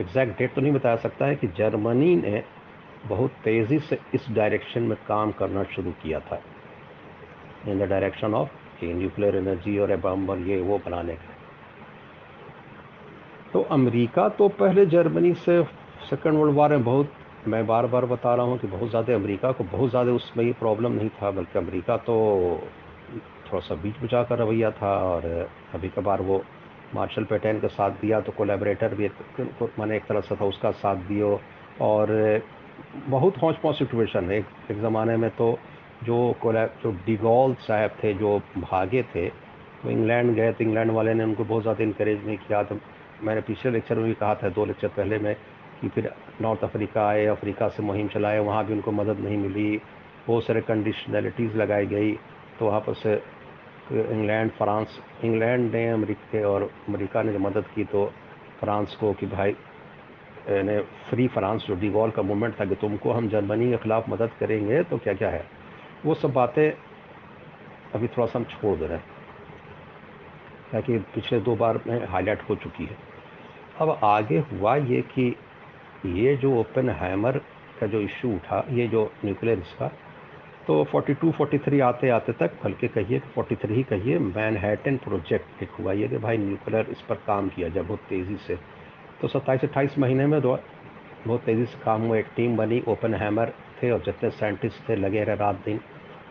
एग्जैक्ट 0.00 0.38
डेट 0.38 0.54
तो 0.54 0.60
नहीं 0.60 0.72
बताया 0.72 0.96
सकता 0.96 1.26
है 1.26 1.36
कि 1.36 1.46
जर्मनी 1.48 2.14
ने 2.16 2.42
बहुत 3.06 3.30
तेज़ी 3.44 3.78
से 3.78 3.98
इस 4.14 4.26
डायरेक्शन 4.30 4.82
में 4.82 4.96
काम 5.08 5.32
करना 5.32 5.64
शुरू 5.64 5.90
किया 6.02 6.20
था। 6.20 6.40
In 7.68 7.78
the 7.78 7.82
direction 7.82 8.34
of 8.34 8.84
nuclear 8.84 9.36
energy 9.36 9.78
और 9.78 9.96
बम 9.96 10.44
ये 10.44 10.60
वो 10.60 10.78
बनाने 10.78 11.14
का। 11.14 11.36
तो 13.52 13.62
अमेरिका 13.62 14.28
तो 14.28 14.48
पहले 14.48 14.86
जर्मनी 14.86 15.34
से 15.34 15.62
सेकेंड 16.10 16.36
वर्ल्ड 16.36 16.54
वार 16.56 16.70
में 16.70 16.84
बहुत, 16.84 17.12
मैं 17.48 17.66
बार 17.66 17.86
बार 17.86 18.04
बता 18.06 18.34
रहा 18.34 18.46
हूँ 18.46 18.58
कि 18.58 18.66
बहुत 18.66 18.90
ज़्यादा 18.90 19.14
अमेरिका 19.14 19.50
को 19.52 19.64
बहुत 19.66 19.90
ज़्यादा 19.90 20.12
उसमें 20.12 20.44
ये 20.44 20.52
प्रॉब्लम 20.60 20.92
नहीं 20.92 21.08
था, 21.12 21.30
बल्कि 21.30 21.58
अमेरिका 21.58 21.96
तो 22.06 22.14
थोड़ा 23.46 23.60
सा 23.60 23.74
बीच 23.82 23.98
बुझा 24.00 24.22
कर 24.22 24.38
रवैया 24.38 24.70
था 24.72 24.92
और 25.04 25.22
कभी 25.72 25.88
कभार 25.88 26.20
वो 26.22 26.42
मार्शल 26.94 27.24
पेटेन 27.24 27.60
का 27.60 27.68
साथ 27.68 27.90
दिया 28.00 28.20
तो 28.20 28.32
कोलेबरेटर 28.32 28.94
भी 28.94 29.04
एक 29.04 29.70
मैंने 29.78 29.96
एक 29.96 30.04
तरह 30.08 30.20
से 30.20 30.36
था, 30.36 30.44
उसका 30.44 30.70
साथ 30.72 30.96
दियो 31.08 31.40
और 31.80 32.42
बहुत 33.08 33.42
हौच 33.42 33.56
पौच 33.62 33.76
सिचुएशन 33.78 34.30
है। 34.30 34.38
एक 34.38 34.80
ज़माने 34.80 35.16
में 35.16 35.30
तो 35.36 35.58
जो 36.04 36.16
जो 36.44 36.90
डिगॉल 37.06 37.54
साहब 37.60 37.90
थे, 38.02 38.14
जो 38.14 38.38
भागे 38.58 39.02
थे, 39.14 39.26
वो 39.84 39.90
इंग्लैंड 39.90 40.34
गए 40.34 40.52
तो 40.52 40.64
इंग्लैंड 40.64 40.90
वाले 40.92 41.14
ने 41.14 41.24
उनको 41.24 41.44
बहुत 41.44 41.62
ज़्यादा 41.62 41.84
इंकरेज 41.84 42.26
नहीं 42.26 42.36
किया। 42.38 42.62
तो 42.62 42.78
मैंने 43.24 43.40
पिछले 43.42 43.70
लेक्चर 43.72 43.96
में 43.96 44.04
भी 44.04 44.14
कहा 44.14 44.34
था, 44.34 44.48
दो 44.48 44.64
लेक्चर 44.64 44.88
पहले 44.88 45.18
में 45.18 45.34
कि 45.80 45.88
फिर 45.88 46.12
नॉर्थ 46.40 46.64
अफ्रीका 46.64 47.06
आए, 47.08 47.26
अफ्रीका 47.26 47.68
से 47.68 47.82
मुहिम 47.82 48.08
चलाए, 48.08 48.38
वहाँ 48.38 48.64
भी 48.66 48.72
उनको 48.72 48.92
मदद 48.92 49.18
नहीं 49.18 49.36
मिली। 49.36 49.80
बहुत 50.26 50.44
सारे 50.44 50.60
कंडीशनलिटीज़ 50.60 51.56
लगाई 51.56 51.86
गई। 51.86 52.12
तो 52.58 52.66
वहाँ 52.66 52.80
पर 52.80 52.94
से 52.94 53.14
इंग्लैंड, 53.90 54.50
फ्रांस, 54.50 55.00
इंग्लैंड 55.24 55.72
ने 55.74 55.88
अमेरिका 55.88 56.48
और 56.48 56.62
अमेरिका 56.88 57.22
ने 57.22 57.32
जो 57.32 57.38
मदद 57.38 57.64
की 57.74 57.84
तो 57.84 58.06
फ्रांस 58.60 58.96
को 58.96 59.12
कि 59.12 59.26
भाई 59.26 59.56
ने 60.48 60.80
फ्री 61.10 61.26
फ्रांस 61.28 61.64
जो 61.66 61.74
डिगॉल 61.74 62.10
का 62.10 62.22
मूवमेंट 62.22 62.60
था 62.60 62.64
कि 62.64 62.74
तुमको 62.74 63.12
हम 63.12 63.28
जर्मनी 63.28 63.70
के 63.70 63.76
ख़िलाफ़ 63.76 64.10
मदद 64.10 64.30
करेंगे 64.40 64.82
तो 64.82 64.98
क्या 64.98 65.14
क्या 65.14 65.30
है? 65.30 65.44
वो 66.06 66.14
सब 66.14 66.32
बातें 66.32 66.70
अभी 67.94 68.08
थोड़ा 68.08 68.26
सा 68.26 68.38
हम 68.38 68.44
छोड़ 68.44 68.76
दे 68.78 68.86
रहे 68.86 68.96
हैं। 68.98 69.04
ताकि 70.72 70.98
पिछले 71.14 71.40
दो 71.40 71.56
बार 71.56 71.80
में 71.86 72.06
हाईलाइट 72.06 72.42
हो 72.48 72.56
चुकी 72.56 72.84
है। 72.84 72.96
अब 73.80 73.98
आगे 74.04 74.38
हुआ 74.38 74.76
ये 74.76 75.02
कि 75.02 75.34
ये 76.06 76.36
जो 76.36 76.54
ओपन 76.56 76.88
हैमर 76.90 77.38
का 77.80 77.86
जो 77.86 78.00
इशू 78.00 78.34
उठा, 78.34 78.64
ये 78.70 78.86
जो 78.88 79.10
न्यूक्लियर 79.24 79.58
इसका 79.58 79.90
तो 80.66 80.84
42 80.84 81.32
43 81.32 81.80
आते 81.80 82.08
आते 82.08 82.32
तक 82.32 82.52
बल्कि 82.64 82.88
कहिए 82.88 83.18
कि 83.18 83.28
43 83.34 83.70
ही 83.70 83.82
कहिए 83.82 84.18
मैनहैटन 84.18 84.96
प्रोजेक्ट 84.96 85.62
एक 85.62 85.70
हुआ। 85.80 85.92
ये 85.92 86.08
कि 86.08 86.16
भाई 86.16 86.38
न्यूक्लियर 86.38 86.90
इस 86.90 87.00
पर 87.08 87.14
काम 87.26 87.48
किया 87.48 87.68
जाए 87.68 87.84
बहुत 87.84 88.00
तेज़ी 88.08 88.36
से। 88.36 88.56
तो 89.20 89.28
सत्ताईस, 89.28 89.64
अट्ठाईस 89.64 89.98
महीने 89.98 90.26
में 90.26 90.40
दो, 90.40 90.58
बहुत 91.26 91.40
तेज़ी 91.40 91.64
से 91.64 91.78
काम 91.84 92.02
हुआ। 92.02 92.16
एक 92.16 92.26
टीम 92.36 92.56
बनी, 92.56 92.82
ओपन 92.88 93.14
हैमर 93.14 93.52
थे 93.82 93.90
और 93.90 94.02
जितने 94.02 94.30
साइंटिस्ट 94.30 94.88
थे, 94.88 94.96
लगे 94.96 95.24
रहे 95.24 95.36
रात 95.36 95.62
दिन। 95.64 95.80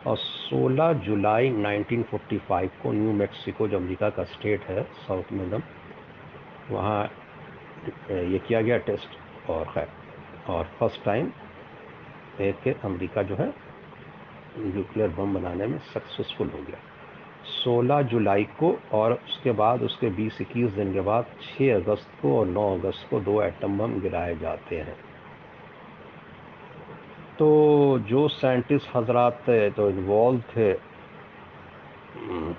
और 0.07 0.17
16 0.17 0.93
जुलाई 1.05 1.49
1945 1.51 2.69
को 2.83 2.91
न्यू 2.91 3.13
मैक्सिको 3.13 3.67
जो 3.67 3.77
अमेरिका 3.77 4.09
का 4.09 4.23
स्टेट 4.23 4.63
है, 4.63 4.83
साउथ 4.83 5.31
में 5.31 5.45
एकदम, 5.45 5.61
वहाँ 6.71 7.03
ये 8.11 8.39
किया 8.39 8.61
गया 8.61 8.77
टेस्ट। 8.77 9.26
और 9.49 9.65
खैर 9.65 9.87
और 10.49 10.63
फ़र्स्ट 10.79 11.03
टाइम 11.05 11.31
एक 12.41 12.67
अमेरिका 12.85 13.23
जो 13.23 13.35
है 13.35 13.53
न्यूक्लियर 14.57 15.09
बम 15.09 15.33
बनाने 15.33 15.67
में 15.67 15.79
सक्सेसफुल 15.93 16.49
हो 16.49 16.59
गया। 16.59 16.79
16 17.47 18.01
जुलाई 18.01 18.43
को 18.59 18.77
और 18.91 19.13
उसके 19.13 19.51
बाद 19.51 19.81
उसके 19.81 20.09
20-21 20.09 20.71
दिन 20.71 20.93
के 20.93 21.01
बाद 21.01 21.25
6 21.41 21.73
अगस्त 21.75 22.09
को 22.21 22.39
और 22.39 22.47
9 22.47 22.63
अगस्त 22.79 23.09
को 23.09 23.19
दो 23.19 23.41
एटम 23.41 23.77
बम 23.77 23.99
गिराए 24.01 24.35
जाते 24.35 24.77
हैं। 24.77 24.95
तो 27.39 27.47
जो 27.99 28.27
साइंटिस्ट 28.27 28.95
हजरात 28.95 29.41
थे 29.47 29.69
तो 29.69 29.89
इन्वॉल्व 29.89 30.41
थे 30.55 30.69
हम्म, 32.19 32.55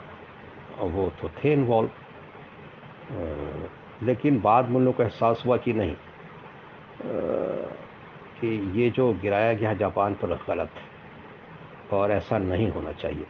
वो 0.80 1.08
तो 1.22 1.28
थे 1.28 1.52
इन्वॉल्व 1.52 1.90
लेकिन 4.02 4.40
बाद 4.40 4.68
में 4.68 4.76
उन 4.76 4.84
लोग 4.84 4.96
को 4.96 5.02
एहसास 5.02 5.42
हुआ 5.46 5.56
कि 5.56 5.72
नहीं 5.72 5.96
कि 7.00 8.48
ये 8.74 8.90
जो 8.90 9.12
गिराया 9.12 9.52
गया 9.52 9.72
जापान 9.74 10.14
पर 10.14 10.34
गलत 10.48 10.70
है, 10.76 11.98
और 11.98 12.12
ऐसा 12.12 12.38
नहीं 12.38 12.70
होना 12.70 12.92
चाहिए। 12.92 13.26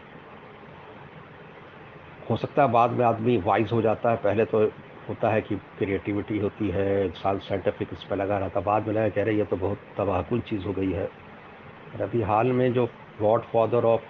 हो 2.30 2.36
सकता 2.36 2.62
है 2.62 2.70
बाद 2.72 2.90
में 2.90 3.04
आदमी 3.04 3.36
वाइज 3.38 3.72
हो 3.72 3.80
जाता 3.82 4.10
है। 4.10 4.16
पहले 4.16 4.44
तो 4.44 4.64
होता 5.08 5.30
है 5.30 5.40
कि 5.40 5.56
क्रिएटिविटी 5.78 6.38
होती 6.38 6.68
है 6.68 6.86
एक 7.04 7.14
साल 7.16 7.38
साइंटिफिक 7.38 7.88
इस 7.92 8.02
पर 8.04 8.16
लगा 8.16 8.38
रहा 8.38 8.48
था। 8.48 8.60
बाद 8.60 8.86
में 8.86 8.94
लगा, 8.94 9.08
कह 9.08 9.22
रहे 9.22 9.36
ये 9.36 9.44
तो 9.44 9.56
बहुत 9.56 9.78
तबाहकुल 9.98 10.40
चीज़ 10.40 10.66
हो 10.66 10.72
गई 10.72 10.92
है। 10.92 11.04
और 11.04 12.02
अभी 12.02 12.22
हाल 12.22 12.52
में 12.52 12.72
जो 12.72 12.86
God 13.20 13.42
father 13.44 13.84
of 13.84 14.02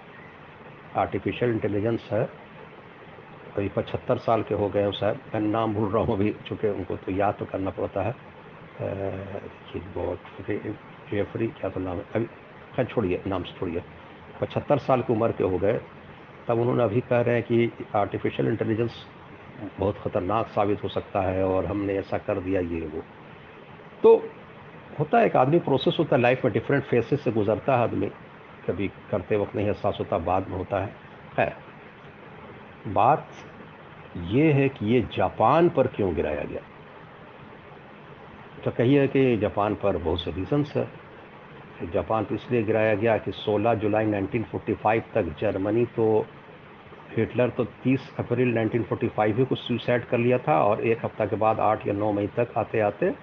artificial 0.97 1.51
intelligence 1.51 2.09
है, 2.11 2.23
करीब 3.55 3.71
पचहत्तर 3.75 4.17
साल 4.17 4.43
के 4.43 4.55
हो 4.55 4.69
गए 4.69 4.81
हैं, 4.81 4.91
शायद 4.91 5.19
मैं 5.33 5.41
नाम 5.41 5.73
भूल 5.73 5.91
रहा 5.91 6.03
हूँ 6.03 6.15
अभी, 6.15 6.35
चूँकि 6.47 6.67
उनको 6.67 6.95
तो 6.95 7.11
याद 7.11 7.35
तो 7.39 7.45
करना 7.45 7.71
पड़ता 7.71 8.01
है। 8.01 8.15
देखिए 8.81 9.81
गॉड 9.95 10.17
जेफरी 11.11 11.47
क्या 11.47 11.69
तो 11.69 11.79
नाम 11.79 11.97
है, 11.97 12.05
अभी, 12.15 12.25
खैर 12.75 12.85
छोड़िए, 12.85 13.21
नाम 13.27 13.43
से 13.43 13.59
छोड़िए। 13.59 13.83
पचहत्तर 14.41 14.77
साल 14.77 15.01
की 15.01 15.13
उम्र 15.13 15.31
के 15.31 15.43
हो 15.43 15.57
गए, 15.59 15.79
तब 16.47 16.59
उन्होंने 16.59 16.83
अभी 16.83 17.01
कह 17.01 17.21
रहे 17.21 17.35
हैं 17.35 17.43
कि 17.43 17.71
आर्टिफिशियल 17.95 18.49
इंटेलिजेंस 18.49 19.05
बहुत 19.79 19.97
ख़तरनाक 19.97 20.47
साबित 20.47 20.83
हो 20.83 20.89
सकता 20.89 21.21
है 21.21 21.43
और 21.45 21.65
हमने 21.65 21.93
ऐसा 21.93 22.17
कर 22.17 22.39
दिया 22.39 22.61
ये 22.61 22.79
वो। 22.79 23.03
तो 24.03 24.29
होता 24.99 25.19
है 25.19 25.25
एक 25.25 25.35
आदमी 25.35 25.59
प्रोसेस 25.59 25.95
होता 25.99 26.15
है 26.15 26.21
लाइफ 26.21 26.45
में 26.45 26.53
डिफरेंट 26.53 26.83
फेसेस 26.83 27.23
से 27.23 27.31
गुजरता 27.31 27.77
है 27.77 27.83
आदमी। 27.83 28.07
कभी 28.67 28.87
करते 29.11 29.37
वक्त 29.37 29.55
नहीं, 29.55 29.67
एहसास 29.67 29.97
होता, 29.99 30.17
बाद 30.17 30.47
में 30.47 30.57
होता 30.57 30.79
है। 30.79 30.95
खैर, 31.35 31.55
बात 32.87 33.27
ये 34.17 34.51
है 34.51 34.69
कि 34.69 34.85
ये 34.85 35.01
जापान 35.01 35.69
पर 35.69 35.87
क्यों 35.87 36.15
गिराया 36.15 36.43
गया? 36.43 36.61
तो 38.59 38.71
कहिए 38.71 39.07
कि 39.07 39.37
जापान 39.37 39.75
पर 39.75 39.97
बहुत 39.97 40.21
से 40.21 40.31
रीज़न्स 40.31 40.75
है। 40.75 40.87
जापान 41.93 42.23
पर 42.23 42.35
इसलिए 42.35 42.63
गिराया 42.63 42.95
गया 42.95 43.17
कि 43.17 43.31
16 43.31 43.73
जुलाई 43.75 44.05
1945 44.05 45.03
तक 45.13 45.35
जर्मनी 45.41 45.85
तो 45.95 46.07
हिटलर 47.09 47.49
तो 47.49 47.63
30 47.83 48.09
अप्रैल 48.19 48.53
1945 48.55 49.37
ही 49.37 49.45
को 49.45 49.55
सुसाइड 49.55 50.05
कर 50.05 50.17
लिया 50.17 50.37
था 50.37 50.59
और 50.63 50.83
एक 50.87 51.05
हफ़्ता 51.05 51.25
के 51.25 51.35
बाद 51.35 51.59
8 51.59 51.87
या 51.87 51.93
9 51.93 52.11
मई 52.13 52.27
तक 52.37 52.53
आते 52.57 52.79
आते 52.79 53.13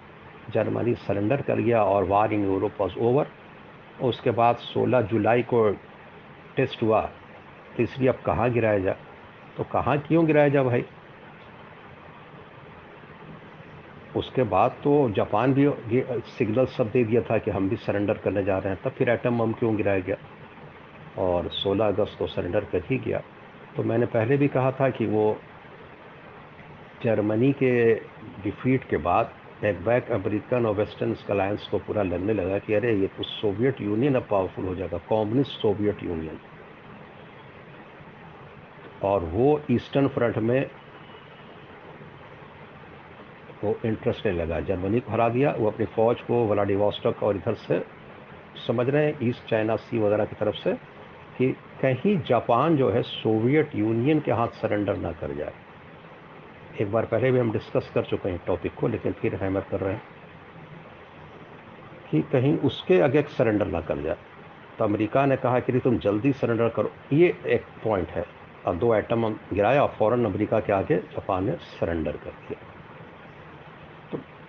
जर्मनी 0.55 0.95
सरेंडर 0.97 1.43
कर 1.43 1.61
गया 1.61 1.83
और 1.85 2.05
war 2.05 2.33
in 2.33 2.45
Europe 2.45 2.81
was 2.81 2.99
over 2.99 3.27
उसके 4.03 4.31
बाद 4.31 4.57
16 4.65 5.03
जुलाई 5.11 5.43
को 5.43 5.69
टेस्ट 6.57 6.83
हुआ। 6.83 7.01
तो 7.77 7.83
इसलिए 7.83 8.09
अब 8.09 8.21
कहाँ 8.27 8.51
गिराया 8.51 8.79
जाए 8.79 8.97
तो 9.57 9.65
कहाँ 9.73 9.99
क्यों 9.99 10.27
गिराया 10.27 10.49
जाए 10.49 10.65
भाई? 10.65 10.85
उसके 14.17 14.43
बाद 14.43 14.71
तो 14.85 15.11
जापान 15.11 15.55
भी 15.55 15.67
ये 15.67 16.21
सिग्नल 16.39 16.67
सब 16.67 16.91
दे 16.91 17.05
दिया 17.05 17.21
था 17.23 17.39
कि 17.39 17.51
हम 17.51 17.69
भी 17.69 17.77
सरेंडर 17.77 18.15
करने 18.15 18.45
जा 18.45 18.59
रहे 18.59 18.73
हैं, 18.73 18.83
तब 18.85 18.91
फिर 18.91 19.11
एटम 19.11 19.39
बम 19.39 19.53
क्यों 19.53 19.77
गिराया 19.77 19.99
गया? 19.99 20.17
और 21.19 21.49
16 21.49 21.87
अगस्त 21.87 22.19
को 22.19 22.27
सरेंडर 22.27 22.65
कर 22.65 22.79
ही 22.79 22.99
गया। 22.99 23.23
तो 23.77 23.83
मैंने 23.83 24.07
पहले 24.07 24.37
भी 24.37 24.49
कहा 24.49 24.73
था 24.73 24.91
कि 24.91 25.07
वो 25.07 25.37
जर्मनी 27.05 27.53
के 27.53 27.95
डिफीट 28.43 28.85
के 28.85 28.97
बाद 28.97 29.31
एक 29.65 29.85
बैक 29.85 30.11
अमेरिकन 30.11 30.67
और 30.67 30.75
वेस्टर्न 30.75 31.17
अलायंस 31.31 31.69
को 31.71 31.79
पूरा 31.79 32.03
लगने 32.03 32.33
लगा 32.33 32.59
कि 32.59 32.75
अरे, 32.75 32.95
ये 32.95 33.07
तो 33.07 33.23
सोवियत 33.23 33.81
यूनियन 33.81 34.15
अब 34.15 34.27
पावरफुल 34.31 34.65
हो 34.65 34.75
जाएगा, 34.75 34.99
कम्युनिस्ट 34.99 35.53
सोवियत 35.53 36.03
यूनियन। 36.03 36.39
और 39.03 39.25
वो 39.25 39.61
ईस्टर्न 39.71 40.09
फ्रंट 40.09 40.39
में 40.39 40.71
वो 43.65 43.79
इंटरेस्ट 43.85 44.27
नहीं 44.27 44.39
लगा। 44.39 44.61
जर्मनी 44.61 45.01
को 45.01 45.13
हरा 45.13 45.29
दिया, 45.29 45.55
वो 45.59 45.71
अपनी 45.71 45.87
फ़ौज 45.87 46.21
को 46.21 46.49
व्लाडिवॉस्टक 46.49 47.23
और 47.23 47.37
इधर 47.37 47.55
से 47.55 47.85
समझ 48.67 48.89
रहे 48.89 49.07
हैं, 49.07 49.19
ईस्ट 49.23 49.45
चाइना, 49.45 49.77
सी 49.77 49.99
वगैरह 49.99 50.25
की 50.25 50.37
तरफ़ 50.37 50.55
से, 50.55 50.73
कि 51.39 51.57
कहीं 51.83 52.21
जापान 52.21 52.77
जो 52.77 52.91
है 52.91 53.03
सोवियत 53.03 53.71
यूनियन 53.75 54.21
के 54.21 54.33
हाथ 54.33 54.49
सरेंडर 54.49 54.97
ना 54.97 55.13
कर 55.13 55.35
जाए। 55.35 55.53
एक 56.81 56.93
बार 56.93 57.07
पहले 57.07 57.31
भी 57.31 57.39
हम 57.39 57.53
डिस्कस 57.53 57.91
कर 57.95 58.03
चुके 58.03 58.29
हैं 58.29 58.41
टॉपिक 58.47 58.75
को, 58.75 58.89
लेकिन 58.89 59.13
फिर 59.13 59.35
हैमर 59.35 59.61
कर 59.61 59.81
रहे 59.81 59.93
हैं 59.93 60.03
कि 62.11 62.23
कहीं 62.23 62.59
उसके 62.59 63.01
आगे 63.01 63.23
सरेंडर 63.23 63.67
ना 63.67 63.81
कर 63.81 63.99
जाए। 63.99 64.17
तो 64.79 64.85
अमेरिका 64.85 65.27
ने 65.27 65.37
कहा 65.37 65.61
कि 65.61 65.81
तुम 65.81 65.99
जल्दी 65.99 66.33
सरेंडर 66.33 66.69
करो। 66.69 66.91
ये 67.13 67.39
एक 67.47 67.63
पॉइंट 67.85 68.09
है। 68.09 68.25
और 68.67 68.75
दो 68.75 68.95
एटम 68.95 69.29
गिराया, 69.29 69.83
और 69.83 69.89
फ़ौरन 69.89 70.25
अमेरिका 70.25 70.61
के 70.61 70.73
आगे 70.73 70.97
जापान 70.97 71.45
ने 71.45 71.53
सरेंडर 71.53 72.13
कर 72.13 72.31
दिया। 72.31 72.76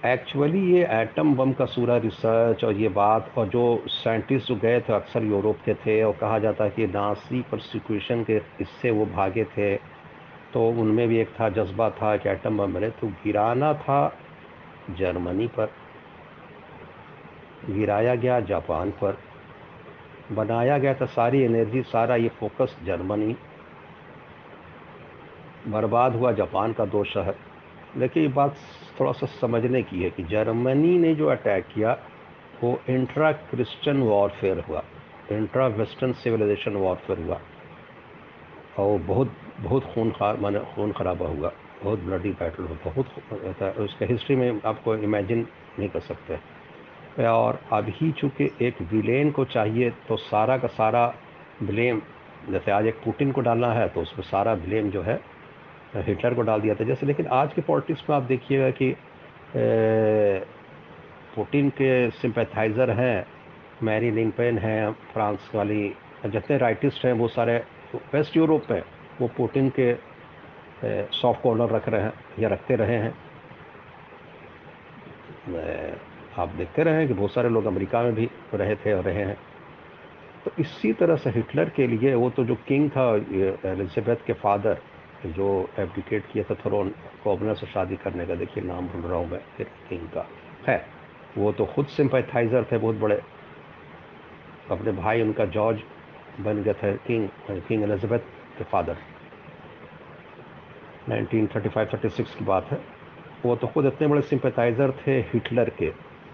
एक्चुअली 0.06 0.74
ये 0.74 0.88
एटम 0.92 1.36
बम 1.36 1.52
का 1.54 1.66
सूरा 1.66 1.98
रिसर्च 1.98 2.64
और 2.64 2.74
ये 2.74 2.90
बात 2.90 3.32
और 3.38 3.48
जो 3.48 3.84
साइंटिस्ट 3.88 4.48
जो 4.48 4.56
गए 4.56 4.82
थे, 4.82 4.94
अक्सर 4.94 5.24
यूरोप 5.24 5.58
के 5.66 5.74
थे 5.74 6.04
और 6.04 6.14
कहा 6.14 6.40
जाता 6.40 6.64
है 6.64 6.70
कि 6.70 6.88
नासी 6.88 7.42
प्रोसिक्यूशन 7.42 8.24
के 8.24 8.42
इससे 8.62 8.92
वो 8.92 9.06
भागे 9.06 9.44
थे। 9.44 9.76
तो 10.54 10.70
उनमें 10.70 11.08
भी 11.08 11.18
एक 11.18 11.28
था, 11.30 11.50
जज्बा 11.50 11.90
था 11.90 12.18
कि 12.18 12.30
एटम 12.30 12.58
बम 12.58 12.74
बने 12.74 12.90
तो 12.90 13.08
गिराना 13.08 13.74
था 13.74 14.18
जर्मनी 14.90 15.48
पर। 15.48 15.72
गिराया 17.70 18.16
गया 18.16 18.40
जापान 18.40 18.92
पर। 18.92 19.18
बनाया 20.32 20.78
गया 20.78 20.94
था 20.94 21.06
सारी 21.06 21.42
एनर्जी 21.42 21.82
सारा 21.82 22.16
ये 22.16 22.30
फोकस 22.30 22.78
जर्मनी। 22.86 23.36
बर्बाद 25.68 26.16
हुआ 26.16 26.32
जापान 26.32 26.74
का 26.74 26.86
दो 26.86 27.04
शहर। 27.04 27.36
लेकिन 27.98 28.24
ये 28.24 28.30
बात 28.30 28.56
थोड़ा 29.00 29.12
सा 29.12 29.28
समझने 29.42 29.82
की 29.84 30.04
है 30.04 30.10
कि 30.10 30.24
जर्मनी 30.24 30.98
ने 31.00 31.14
जो 31.16 31.28
अटैक 31.28 31.66
किया, 31.68 31.98
वो 32.64 32.80
इंट्रा 32.90 33.32
क्रिश्चियन 33.32 34.02
वॉरफेयर 34.02 34.60
हुआ 34.60 34.84
इंट्रा 35.32 35.68
वेस्टर्न 35.68 36.14
सिविलाइजेशन 36.14 36.76
वॉरफेयर 36.76 37.20
हुआ। 37.20 37.40
और 38.80 39.00
बहुत 39.00 39.32
बहुत 39.60 39.84
खून 39.94 40.12
खार 40.12 40.38
माने 40.38 40.60
खून 40.76 40.92
खराबा 40.92 41.28
हुआ, 41.28 41.52
बहुत 41.84 42.00
ब्लडी 42.00 42.30
बैटल 42.32 42.64
हुआ, 42.64 42.78
बहुत 42.86 43.78
उसका 43.80 44.06
हिस्ट्री 44.06 44.36
में 44.36 44.62
आपको 44.66 44.96
इमेजिन 44.96 45.48
नहीं 45.80 45.90
कर 45.90 46.00
सकते। 46.00 47.26
और 47.28 47.60
अभी 47.74 48.12
चूँकि 48.12 48.50
एक 48.62 48.82
विलेन 48.92 49.32
को 49.32 49.46
चाहिए 49.46 49.90
तो 50.08 50.18
सारा 50.18 50.58
का 50.58 50.68
सारा 50.68 51.08
ब्लेम 51.64 52.02
जैसे 52.50 52.72
आज 52.72 52.86
एक 52.88 52.96
पुटिन 53.06 53.32
को 53.32 53.42
डालना 53.42 53.72
है 53.74 53.88
तो 53.90 54.02
उसमें 54.02 54.26
सारा 54.26 54.54
ब्लेम 54.56 54.90
जो 54.90 55.02
है 55.02 55.20
हिटलर 55.98 56.34
को 56.34 56.42
डाल 56.42 56.62
दिया 56.62 56.76
था 56.76 56.84
जैसे, 56.84 57.06
लेकिन 57.06 57.28
आज 57.34 57.54
के 57.54 57.62
पॉलिटिक्स 57.62 58.04
में 58.10 58.16
आप 58.18 58.24
देखिएगा 58.24 58.70
कि 58.72 58.96
पुटिन 61.36 61.70
के 61.70 62.10
सिंपैथाइज़र 62.12 62.92
हैं, 62.92 63.26
मैरी 63.84 64.12
लिंपेन 64.12 64.58
हैं, 64.58 64.92
फ्रांस 65.14 65.50
वाली 65.56 65.94
जितने 66.26 66.58
राइटिस्ट 66.58 67.06
हैं, 67.06 67.14
वो 67.14 67.28
सारे 67.28 67.58
वेस्ट 68.14 68.38
यूरोप 68.38 68.72
में, 68.72 68.82
वो 69.22 69.28
पुटिन 69.38 69.72
के 69.80 69.96
सॉफ्ट 71.14 71.42
कॉर्नर 71.42 71.70
रख 71.70 71.90
रहे 71.90 72.02
हैं, 72.02 72.14
या 72.40 72.50
रखते 72.50 72.76
रहे 72.76 72.98
हैं। 72.98 73.14
आप 76.38 76.50
देखते 76.58 76.84
रहे 76.84 76.96
हैं 76.96 77.08
कि 77.08 77.14
बहुत 77.14 77.34
सारे 77.34 77.50
लोग 77.50 77.66
अमेरिका 77.66 78.02
में 78.04 78.14
भी 78.16 78.30
रहे 78.54 78.76
थे 78.76 78.94
और 78.94 79.04
रहे 79.04 79.24
हैं। 79.24 79.38
तो 80.46 80.52
इसी 80.60 80.92
तरह 80.94 81.16
से 81.16 81.30
हिटलर 81.30 81.70
के 81.70 81.88
लिए 81.88 82.14
वो 82.16 82.30
तो 82.30 82.44
जो 82.46 82.56
किंग 82.68 82.90
था 82.90 83.06
एलिजाबेथ 83.70 84.26
के 84.28 84.34
फादर 84.34 84.78
जो 85.28 85.48
एब्डिकेट 85.80 86.26
किया 86.32 86.44
था 86.44 86.56
थ्रोन 86.58 86.90
गवर्नर 87.26 87.56
से 87.56 87.68
शादी 87.68 87.96
करने 87.98 88.26
का 88.26 88.36
देखिए 88.36 88.64
नाम 88.64 88.88
भूल 88.88 89.02
रहा 89.02 89.18
हूँ 89.18 89.30
मैं, 89.30 89.40
फिर 89.58 89.68
किंग 89.90 90.08
का। 90.10 90.26
है 90.68 90.86
वो 91.38 91.52
तो 91.52 91.66
खुद 91.66 91.86
सिंपैथाइज़र 91.88 92.64
थे, 92.72 92.78
बहुत 92.78 92.96
बड़े। 92.98 93.22
अपने 94.72 94.92
भाई, 94.94 95.22
उनका 95.22 95.46
जॉर्ज 95.48 95.82
बन 96.42 96.62
गए 96.64 96.74
थे 96.74 96.94
किंग 97.08 97.28
किंग 97.62 97.84
एलिजाबेथ 97.84 98.20
के 98.58 98.64
फादर 98.66 98.98
1935-36 101.12 102.36
की 102.36 102.46
बात 102.46 102.72
है। 102.72 102.80
वो 103.46 103.56
तो 103.56 103.68
खुद 103.68 103.86
इतने 103.86 104.08
बड़े 104.08 104.22
सिंपैथाइज़र 104.24 104.92
थे 105.00 105.20
हिटलर 105.34 105.70
के 105.72 105.90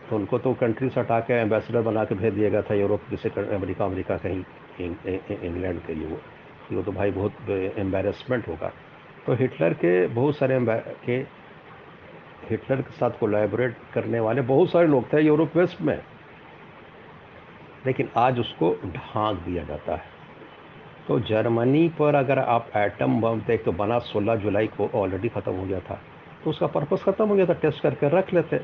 तो 0.09 0.15
उनको 0.15 0.37
तो 0.39 0.53
कंट्री 0.55 0.89
से 0.89 0.99
हटा 0.99 1.19
के 1.21 1.33
एम्बेसडर 1.33 1.81
बना 1.81 2.03
के 2.05 2.15
भेज 2.15 2.33
दिया 2.33 2.49
गया 2.49 2.61
था 2.61 2.73
यूरोप 2.75 3.01
जिसे 3.09 3.29
अमेरिका 3.29 3.85
अमेरिका 3.85 4.17
कहीं 4.17 4.43
इंग्लैंड 4.79 5.81
के 5.85 5.93
लिए 5.95 6.07
वो। 6.07 6.17
वो 6.72 6.82
तो 6.82 6.91
भाई 6.91 7.12
बहुत 7.12 7.50
एम्बेरसमेंट 7.79 8.48
होगा। 8.48 8.72
तो 9.25 9.34
हिटलर 9.34 9.74
के 9.74 10.08
बहुत 10.08 10.38
सारे 10.38 10.58
के 11.05 11.17
हिटलर 12.50 12.82
के 12.82 12.91
साथ 12.91 13.20
कोलैबोरेट 13.20 13.75
करने 13.93 14.20
वाले 14.20 14.41
बहुत 14.43 14.72
सारे 14.72 14.88
लोग 14.88 15.12
थे 15.13 15.22
यूरोप 15.22 15.55
वेस्ट 15.58 15.82
में। 15.82 15.98
लेकिन 17.86 18.10
आज 18.17 18.39
उसको 18.39 18.72
ढांक 18.86 19.39
दिया 19.39 19.63
जाता 19.63 19.96
है। 19.96 20.12
तो 21.08 21.20
जर्मनी 21.20 21.88
पर 21.89 22.15
अगर 22.15 22.39
आप 22.39 22.70
एटम 22.77 23.20
बम 23.22 23.39
देख 23.41 23.63
तो 23.65 23.72
बना 23.72 23.98
16 24.01 24.36
जुलाई 24.36 24.67
को 24.67 24.89
ऑलरेडी 24.96 25.29
ख़त्म 25.29 25.51
हो 25.51 25.65
गया 25.65 25.79
था। 25.79 26.00
तो 26.43 26.50
उसका 26.50 26.67
पर्पस 26.67 27.03
ख़त्म 27.03 27.27
हो 27.27 27.36
गया 27.36 27.46
था 27.46 27.53
टेस्ट 27.53 27.82
करके 27.84 28.10
रख 28.10 28.34
लेते। 28.34 28.62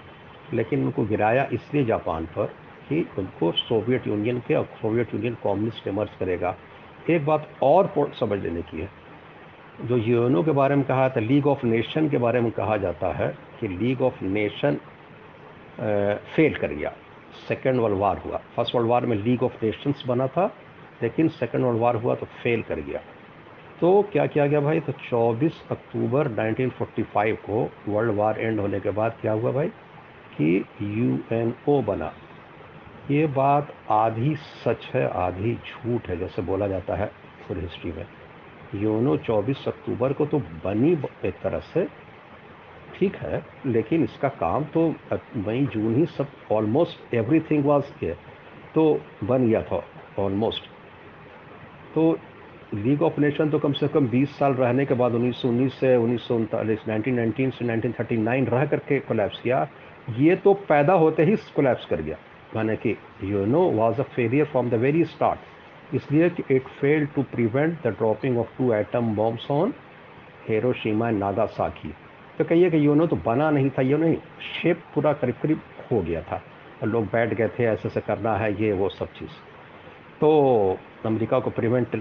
लेकिन 0.53 0.83
उनको 0.85 1.03
गिराया 1.05 1.47
इसलिए 1.53 1.85
जापान 1.85 2.25
पर 2.25 2.45
कि 2.89 3.05
उनको 3.17 3.51
सोवियत 3.51 4.07
यूनियन 4.07 4.39
के 4.39 4.55
और 4.55 4.65
सोवियत 4.81 5.13
यूनियन 5.13 5.37
कम्युनिस्ट 5.43 5.87
इमर्ज 5.87 6.09
करेगा। 6.19 6.55
एक 7.09 7.25
बात 7.25 7.49
और 7.63 8.13
समझ 8.19 8.39
लेने 8.39 8.61
की 8.61 8.79
है। 8.79 8.89
जो 9.81 9.97
यूएनओ 9.97 10.43
के 10.43 10.51
बारे 10.51 10.75
में 10.75 10.85
कहा 10.85 11.09
था 11.09 11.19
लीग 11.19 11.47
ऑफ़ 11.47 11.65
नेशन 11.65 12.09
के 12.09 12.17
बारे 12.17 12.41
में 12.41 12.51
कहा 12.51 12.77
जाता 12.77 13.07
है 13.07 13.37
कि 13.59 13.67
लीग 13.67 14.01
ऑफ़ 14.01 14.23
नेशन 14.23 14.77
फेल 16.35 16.55
कर 16.55 16.67
गया। 16.67 16.93
सेकेंड 17.47 17.79
वर्ल्ड 17.79 17.97
वार 17.97 18.17
हुआ। 18.17 18.37
फ़र्स्ट 18.37 18.75
वर्ल्ड 18.75 18.89
वार 18.89 19.05
में 19.05 19.17
लीग 19.17 19.43
ऑफ़ 19.43 19.65
नेशंस 19.65 20.03
बना 20.07 20.27
था, 20.27 20.53
लेकिन 21.03 21.27
सेकेंड 21.27 21.65
वर्ल्ड 21.65 21.79
वार 21.79 21.95
हुआ 21.95 22.15
तो 22.15 22.25
फेल 22.25 22.61
कर 22.61 22.79
गया। 22.79 23.01
तो 23.81 24.01
क्या 24.11 24.25
किया 24.25 24.47
गया 24.47 24.59
भाई? 24.59 24.79
तो 24.79 24.91
24 24.91 25.63
अक्टूबर 25.71 26.27
1945 26.27 27.35
को 27.35 27.71
वर्ल्ड 27.87 28.15
वार 28.15 28.39
एंड 28.39 28.59
होने 28.59 28.79
के 28.79 28.89
बाद 28.89 29.17
क्या 29.21 29.31
हुआ 29.31 29.51
भाई? 29.51 29.67
कि 30.37 30.65
यूएनओ 30.81 31.81
बना। 31.81 32.13
ये 33.11 33.25
बात 33.27 33.73
आधी 33.91 34.35
सच 34.35 34.85
है, 34.93 35.07
आधी 35.09 35.53
झूठ 35.55 36.09
है, 36.09 36.17
जैसे 36.17 36.41
बोला 36.41 36.67
जाता 36.67 36.95
है 36.95 37.05
पूरी 37.47 37.61
हिस्ट्री 37.61 37.91
में। 37.91 38.05
योनो 38.75 39.15
24 39.19 39.67
अक्टूबर 39.67 40.13
को 40.13 40.25
तो 40.25 40.39
बनी 40.65 40.91
एक 41.25 41.39
तरह 41.43 41.59
से, 41.73 41.85
ठीक 42.95 43.15
है, 43.15 43.43
लेकिन 43.65 44.03
इसका 44.03 44.29
काम 44.29 44.63
तो 44.65 44.87
मई, 45.37 45.65
जून 45.65 45.95
ही 45.95 46.05
सब 46.07 46.27
ऑलमोस्ट 46.51 47.13
एवरीथिंग 47.15 47.65
वाज 47.65 47.91
किया 47.99 48.13
तो 48.75 49.01
बन 49.23 49.47
गया 49.47 49.61
था 49.63 49.83
ऑलमोस्ट 50.19 50.69
तो 51.95 52.11
लीग 52.75 53.01
ऑफ़ 53.03 53.19
नेशन 53.19 53.49
तो 53.49 53.59
कम 53.59 53.73
से 53.73 53.87
कम 53.87 54.07
20 54.09 54.37
साल 54.39 54.53
रहने 54.53 54.85
के 54.85 54.93
बाद 54.93 55.13
1919 55.13 55.79
से 55.79 55.95
उन्नीस 55.97 56.21
सौ 56.21 56.35
उनतालीस 56.35 56.87
नाइनटीन 56.87 57.49
से 57.49 57.65
1939 57.65 58.49
रह 58.49 58.65
करके 58.65 58.99
कोलैप्स 59.01 59.39
किया, 59.41 59.67
ये 60.17 60.35
तो 60.35 60.53
पैदा 60.69 60.93
होते 60.95 61.23
ही 61.23 61.35
कोलैप्स 61.55 61.85
कर 61.85 62.01
गया। 62.01 62.17
माने 62.55 62.75
कि 62.75 62.97
you 63.23 63.45
know 63.45 63.71
was 63.71 63.99
a 63.99 64.03
failure 64.03 64.45
from 64.45 64.69
the 64.69 64.73
very 64.73 65.03
start 65.05 65.95
इसलिए 65.95 66.29
कि 66.29 66.43
it 66.55 66.63
fail 66.63 67.05
to 67.05 67.23
prevent 67.23 67.87
the 67.87 67.87
dropping 67.87 68.37
of 68.37 68.57
two 68.57 68.73
atom 68.73 69.15
bombs 69.15 69.51
on 69.51 69.73
Hiroshima 70.49 71.09
Nagasaki 71.09 71.93
तो 72.37 72.45
कहिए 72.45 72.69
कि 72.69 72.85
यूनो 72.85 73.07
तो 73.07 73.15
बना 73.15 73.51
नहीं 73.51 73.69
था 73.69 73.81
यूनो 73.81 74.13
शेप 74.41 74.81
पूरा 74.95 75.13
करीब 75.13 75.35
करीब 75.43 75.61
हो 75.91 76.01
गया 76.01 76.21
था। 76.21 76.41
और 76.81 76.87
लोग 76.87 77.05
बैठ 77.05 77.33
गए 77.33 77.47
थे, 77.47 77.63
ऐसे 77.63 77.87
ऐसे 77.87 78.01
करना 78.01 78.35
है, 78.37 78.63
ये, 78.63 78.73
वो 78.73 78.89
सब 78.89 79.05
चीज़। 79.05 79.29
तो 80.21 80.77
अमेरिका 81.05 81.39
को 81.39 81.49
प्रिवेंट 81.49 81.95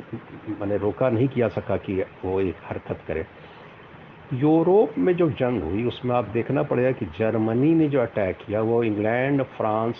मैंने 0.60 0.76
रोका 0.76 1.10
नहीं 1.10 1.28
किया 1.28 1.48
सका 1.48 1.76
कि 1.76 2.04
वो 2.24 2.40
एक 2.40 2.54
हरकत 2.64 3.00
करे। 3.08 3.26
यूरोप 4.34 4.98
में 4.98 5.16
जो 5.16 5.30
जंग 5.30 5.62
हुई, 5.62 5.84
उसमें 5.84 6.16
आप 6.16 6.24
देखना 6.24 6.62
पड़ेगा 6.62 6.90
कि 6.92 7.06
जर्मनी 7.06 7.74
ने 7.74 7.88
जो 7.88 8.00
अटैक 8.00 8.38
किया, 8.46 8.60
वो 8.60 8.84
इंग्लैंड, 8.84 9.42
फ्रांस 9.42 9.94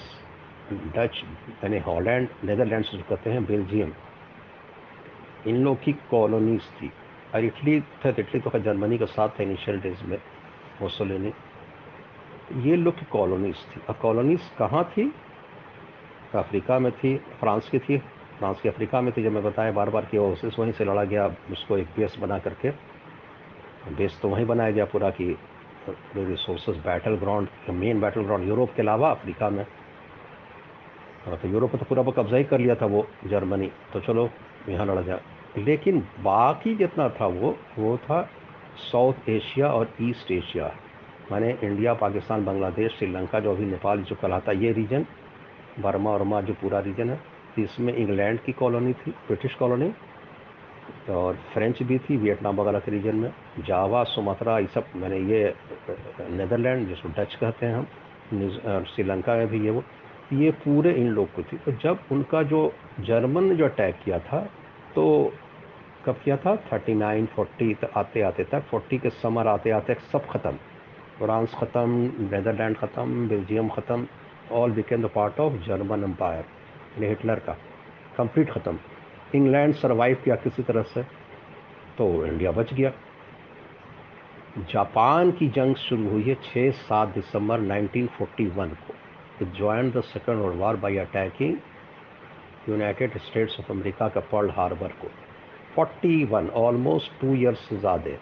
डच, 0.72 1.24
यानी 1.64 1.78
हॉलैंड 1.78 2.28
नेदरलैंड 2.44 2.84
जो 2.84 3.02
कहते 3.08 3.30
हैं, 3.30 3.44
बेल्जियम। 3.44 3.92
इन 5.46 5.56
लोग 5.56 5.82
की 5.82 5.92
कॉलोनीज 5.92 6.60
थी। 6.60 6.92
और 7.34 7.44
इटली 7.44 7.80
था 7.80 8.08
इटली 8.08 8.40
तो 8.40 8.58
जर्मनी 8.58 8.98
के 8.98 9.06
साथ 9.06 9.28
था 9.28 9.42
इनिशियल 9.42 9.80
डेज़ 9.80 10.04
में 10.04 10.18
मोसोलिनी 10.82 11.32
ये 12.68 12.76
लोग 12.76 12.98
की 12.98 13.04
कॉलोनीज 13.04 13.56
थी। 13.56 13.80
और 13.88 13.94
कॉलोनीज 13.94 14.40
कहाँ 14.58 14.84
थी? 14.84 15.14
अफ्रीका 16.34 16.78
में 16.78 16.92
थी, 16.92 17.16
फ्रांस 17.16 17.68
की 17.68 17.78
थी। 17.78 17.98
फ्रांस 18.38 18.60
की 18.60 18.68
अफ्रीका 18.68 19.00
में 19.00 19.12
थी, 19.12 19.22
जब 19.22 19.32
मैं 19.32 19.44
बताया 19.44 19.72
बार 19.72 19.90
बार 19.90 20.04
कि 20.04 20.18
ओसिस 20.18 20.58
वहीं 20.58 20.72
से 20.72 20.84
लड़ा 20.84 21.04
गया, 21.04 21.34
उसको 21.50 21.78
एक 21.78 21.86
बेस 21.96 22.16
बना 22.20 22.38
करके। 22.38 22.70
बेस 23.90 24.18
तो 24.22 24.28
वहीं 24.28 24.46
बनाया 24.46 24.70
गया 24.70 24.84
पूरा 24.84 25.10
कि 25.10 25.38
resource 26.16 26.68
battle 26.68 27.14
ground 27.14 27.48
main 27.70 28.00
battle 28.00 28.22
ground 28.22 28.48
Europe 28.48 28.74
के 28.74 28.82
अलावा 28.82 29.10
अफ्रीका 29.10 29.50
में। 29.50 29.66
तो 31.36 31.48
यूरोप 31.48 31.76
तो 31.76 31.84
पूरा 31.84 32.02
कब्जा 32.12 32.36
ही 32.36 32.44
कर 32.44 32.58
लिया 32.58 32.74
था 32.74 32.86
वो 32.86 33.06
जर्मनी। 33.26 33.66
तो 33.92 34.00
चलो, 34.00 34.28
यहाँ 34.68 34.86
लड़ा 34.86 35.02
जाए 35.02 35.20
लेकिन 35.58 36.00
बाकी 36.20 36.74
जितना 36.76 37.08
था 37.10 37.26
वो 37.28 37.56
वो 37.78 37.96
था 37.98 38.22
साउथ 38.80 39.28
एशिया 39.28 39.68
और 39.68 39.88
ईस्ट 40.02 40.30
एशिया। 40.32 40.70
माने 41.30 41.50
इंडिया, 41.62 41.94
पाकिस्तान, 41.94 42.44
बांग्लादेश, 42.44 42.92
श्रीलंका, 42.92 43.40
जो 43.40 43.50
अभी 43.50 43.64
नेपाल, 43.66 44.02
जो 44.02 44.14
कहलाता 44.14 44.52
ये 44.54 44.72
रीजन 44.72 45.06
बर्मा 45.80 46.12
वर्मा 46.12 46.40
जो 46.40 46.54
पूरा 46.54 46.78
रीजन 46.80 47.10
है, 47.10 47.20
इसमें 47.58 47.92
इंग्लैंड 47.94 48.40
की 48.40 48.52
कॉलोनी 48.52 48.92
थी, 48.92 49.10
ब्रिटिश 49.26 49.54
कॉलोनी 49.54 49.92
और 51.10 51.38
फ्रेंच 51.54 51.82
भी 51.82 51.98
थी, 51.98 52.16
वियतनाम 52.16 52.56
वगैरह 52.56 52.78
के 52.78 52.90
रीजन 52.90 53.16
में। 53.16 53.30
जावा, 53.66 54.02
सुमात्रा, 54.06 54.58
ये 54.58 54.66
सब, 54.66 54.84
मैंने 54.96 55.18
ये 55.32 55.54
नेदरलैंड, 56.30 56.88
जिसको 56.88 57.08
डच 57.18 57.34
कहते 57.34 57.66
हैं 57.66 57.74
हम 57.74 58.84
श्रीलंका 58.86 59.34
में 59.34 59.46
भी 59.48 59.64
ये 59.64 59.70
वो। 59.70 59.82
ये 60.32 60.50
पूरे 60.62 60.92
इन 60.92 61.08
लोग 61.08 61.32
को 61.34 61.42
थी 61.42 61.56
तो 61.56 61.72
जब 61.82 61.98
उनका 62.12 62.42
जो 62.44 62.60
जर्मन 63.00 63.44
ने 63.44 63.54
जो 63.56 63.64
अटैक 63.64 63.98
किया 64.04 64.18
था 64.20 64.40
तो 64.94 65.32
कब 66.06 66.20
किया 66.24 66.36
था? 66.36 66.54
थर्टी 66.72 66.94
नाइन, 66.94 67.26
फोर्टी 67.26 67.76
आते 67.96 68.20
आते 68.22 68.44
तक, 68.44 68.62
फोर्टी 68.70 68.98
के 68.98 69.10
समर 69.12 69.46
आते 69.46 69.70
आते 69.70 69.94
तक 69.94 70.00
सब 70.02 70.26
ख़त्म। 70.26 70.52
फ्रांस 71.18 71.54
ख़त्म, 71.54 71.88
नैदरलैंड 72.32 72.76
ख़त्म, 72.76 73.28
बेल्जियम 73.28 73.68
ख़त्म 73.68 74.06
all 74.52 74.72
became 74.72 75.02
the 75.02 75.10
part 75.14 75.40
of 75.40 75.54
German 75.66 76.04
empire 76.04 76.44
Hitler 77.00 77.38
का। 77.38 77.56
कंप्लीट 78.18 78.50
ख़त्म। 78.50 78.78
इंग्लैंड 79.34 79.74
सरवाइव 79.74 80.16
किया 80.24 80.36
किसी 80.36 80.62
तरह 80.62 80.82
से 80.84 81.02
तो 81.98 82.06
इंडिया 82.26 82.52
बच 82.52 82.74
गया। 82.74 82.92
जापान 84.70 85.30
की 85.30 85.48
जंग 85.50 85.74
शुरू 85.78 86.08
हुई 86.10 86.22
है 86.22 86.34
6-7 86.44 87.14
दिसंबर 87.14 87.60
1941 87.62 88.74
को। 88.78 88.94
It 89.42 89.56
join 89.56 89.90
the 89.90 90.00
second 90.04 90.40
world 90.40 90.60
war 90.60 90.76
by 90.76 90.96
attacking 90.98 91.56
United 92.68 93.18
States 93.18 93.58
of 93.60 93.72
America 93.72 94.08
का 94.08 94.20
पर्ल 94.32 94.50
हार्बर 94.50 94.92
को 95.02 95.10
41 95.76 96.50
ऑलमोस्ट 96.58 97.20
टू 97.20 97.34
ईयर्स 97.34 97.58
से 97.68 97.76
ज़्यादा 97.76 98.16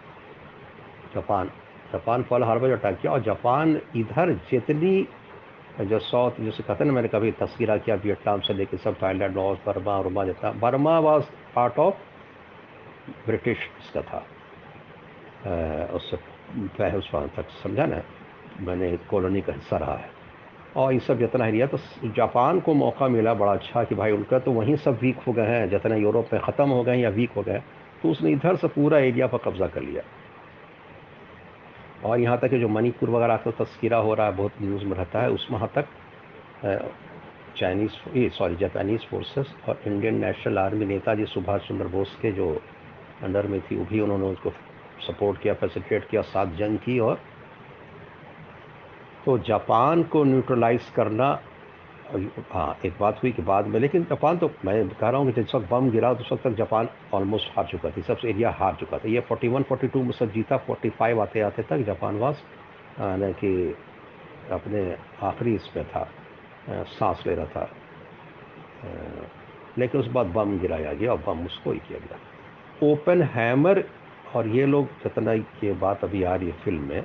Japan 1.14 1.50
Japan 1.92 2.22
Pearl 2.22 2.44
Harbour 2.44 2.70
attack 2.70 2.98
किया 3.00 3.12
और 3.12 3.22
जापान 3.22 3.80
इधर 3.96 4.32
जितनी 4.50 5.06
जो 5.80 5.98
साउथ 5.98 6.40
जैसे 6.40 6.62
कहते 6.62 6.84
हैं 6.84 6.90
मैंने 6.92 7.08
कभी 7.08 7.30
तस्वीर 7.40 7.76
किया 7.78 7.96
वियतनाम 8.04 8.40
से 8.40 8.54
लेकर 8.54 8.76
सब 8.84 8.96
थाईलैंड 9.02 9.34
लॉस 9.36 9.58
बर्मा 9.66 9.98
उर्मा 9.98 10.24
जितना 10.24 10.52
Burma 10.62 10.98
was 10.98 11.24
part 11.54 11.78
of 11.78 11.94
British 13.26 13.58
इसका 13.80 14.02
था 14.02 14.24
उससे 15.94 16.16
पहले 16.56 16.98
उस 16.98 17.10
तक, 17.36 17.48
समझा 17.62 17.86
ना? 17.86 18.02
मैंने 18.60 18.96
कॉलोनी 19.10 19.40
का 19.40 19.52
हिस्सा 19.52 19.76
रहा 19.76 19.96
है। 19.96 20.10
और 20.76 20.92
ये 20.92 20.98
सब 21.00 21.18
जितना 21.18 21.46
एरिया 21.46 21.66
तो 21.66 21.78
जापान 22.16 22.60
को 22.60 22.74
मौका 22.74 23.08
मिला 23.08 23.34
बड़ा 23.34 23.52
अच्छा 23.52 23.84
कि 23.84 23.94
भाई 23.94 24.12
उनका 24.12 24.38
तो 24.38 24.52
वहीं 24.52 24.76
सब 24.76 24.98
वीक 25.02 25.18
हो 25.26 25.32
गए 25.32 25.46
हैं, 25.46 25.68
जितना 25.70 25.96
यूरोप 25.96 26.32
में 26.32 26.40
ख़त्म 26.42 26.68
हो 26.70 26.82
गए 26.84 26.96
या 26.96 27.10
वीक 27.10 27.30
हो 27.36 27.42
गए 27.42 27.62
तो 28.02 28.10
उसने 28.10 28.30
इधर 28.32 28.56
से 28.56 28.68
पूरा 28.68 28.98
एरिया 29.00 29.26
पर 29.26 29.38
कब्ज़ा 29.44 29.66
कर 29.66 29.82
लिया। 29.82 30.02
और 32.04 32.20
यहाँ 32.20 32.38
तक 32.38 32.50
कि 32.50 32.58
जो 32.58 32.68
मणिपुर 32.68 33.10
वगैरह 33.10 33.36
का 33.36 33.50
तस्करा 33.58 33.98
हो 33.98 34.14
रहा 34.14 34.26
है, 34.26 34.36
बहुत 34.36 34.52
न्यूज़ 34.62 34.84
में 34.84 34.96
रहता 34.96 35.20
है, 35.20 35.30
उस 35.30 35.48
वहाँ 35.50 35.70
तक 35.74 35.86
चाइनीज़ 37.56 38.30
सॉरी 38.32 38.56
जापानीज़ 38.56 39.06
फोर्सेस 39.10 39.54
और 39.68 39.80
Indian 39.86 40.14
National 40.24 40.58
Army 40.58 40.86
Netaji 40.86 41.24
Subhash 41.26 41.68
Chandra 41.68 41.86
Bose 41.88 42.16
के 42.22 42.32
जो 42.32 42.48
अंडर 43.24 43.46
में 43.46 43.60
थी, 43.60 43.76
वो 43.76 43.84
भी 43.84 44.00
उन्होंने 44.00 44.26
उसको 44.26 44.50
सपोर्ट 45.06 45.40
किया 45.42 45.54
फैसिलिटेट 45.54 46.08
किया 46.10 46.22
साथ 46.24 46.54
जंग 46.58 46.78
की 46.78 46.98
और 47.00 47.20
तो 49.26 49.36
जापान 49.46 50.02
को 50.02 50.22
न्यूट्रलाइज 50.24 50.90
करना 50.96 51.38
हाँ 52.50 52.78
एक 52.86 52.92
बात 53.00 53.22
हुई 53.22 53.30
कि 53.32 53.42
बाद 53.42 53.66
में, 53.66 53.78
लेकिन 53.80 54.02
जापान 54.04 54.36
तो 54.38 54.50
मैं 54.64 54.88
कह 54.88 55.08
रहा 55.08 55.20
हूँ 55.20 55.32
कि 55.32 55.42
जिस 55.42 55.54
वक्त 55.54 55.68
बम 55.70 55.90
गिरा, 55.90 56.10
उस 56.12 56.28
वक्त 56.32 56.42
तक 56.44 56.54
जापान 56.56 56.88
ऑलमोस्ट 57.14 57.48
हार 57.56 57.66
चुका 57.70 57.90
थी, 57.90 58.02
सबसे 58.02 58.28
एरिया 58.30 58.50
हार 58.58 58.76
चुका 58.80 58.98
था। 58.98 59.08
ये 59.08 59.20
41 59.22 59.64
42 59.70 60.02
में 60.04 60.12
सब 60.12 60.32
जीता 60.32 60.56
45 60.68 61.18
आते 61.20 61.40
आते 61.40 61.62
तक 61.62 61.84
जापान 61.86 62.18
वास 62.18 62.42
यानी 63.00 63.32
कि 63.40 63.74
अपने 64.52 64.84
आखिरी 65.26 65.54
इसमें 65.54 65.84
था 65.88 66.08
सांस 66.68 67.22
ले 67.26 67.34
रहा 67.34 67.46
था। 67.46 67.68
लेकिन 69.78 70.00
उस 70.00 70.08
बाद 70.08 70.26
बम 70.34 70.58
गिराया 70.60 70.92
गया 70.92 71.12
और 71.12 71.22
बम 71.26 71.44
उसको 71.46 71.72
ही 71.72 71.78
किया 71.88 71.98
गया। 71.98 72.90
ओपन 72.92 73.22
हैमर 73.34 73.84
और 74.36 74.48
ये 74.48 74.66
लोग 74.66 74.86
जितना 75.02 75.32
ये 75.32 75.72
बात 75.80 76.04
अभी 76.04 76.22
आ 76.22 76.34
रही 76.34 76.48
है 76.48 76.54
फ़िल्म 76.64 76.88
में 76.88 77.04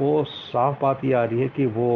वो 0.00 0.22
साफ़ 0.24 0.80
बात 0.82 1.04
ये 1.04 1.12
आ 1.12 1.24
रही 1.24 1.40
है 1.40 1.48
कि 1.48 1.66
वो 1.68 1.88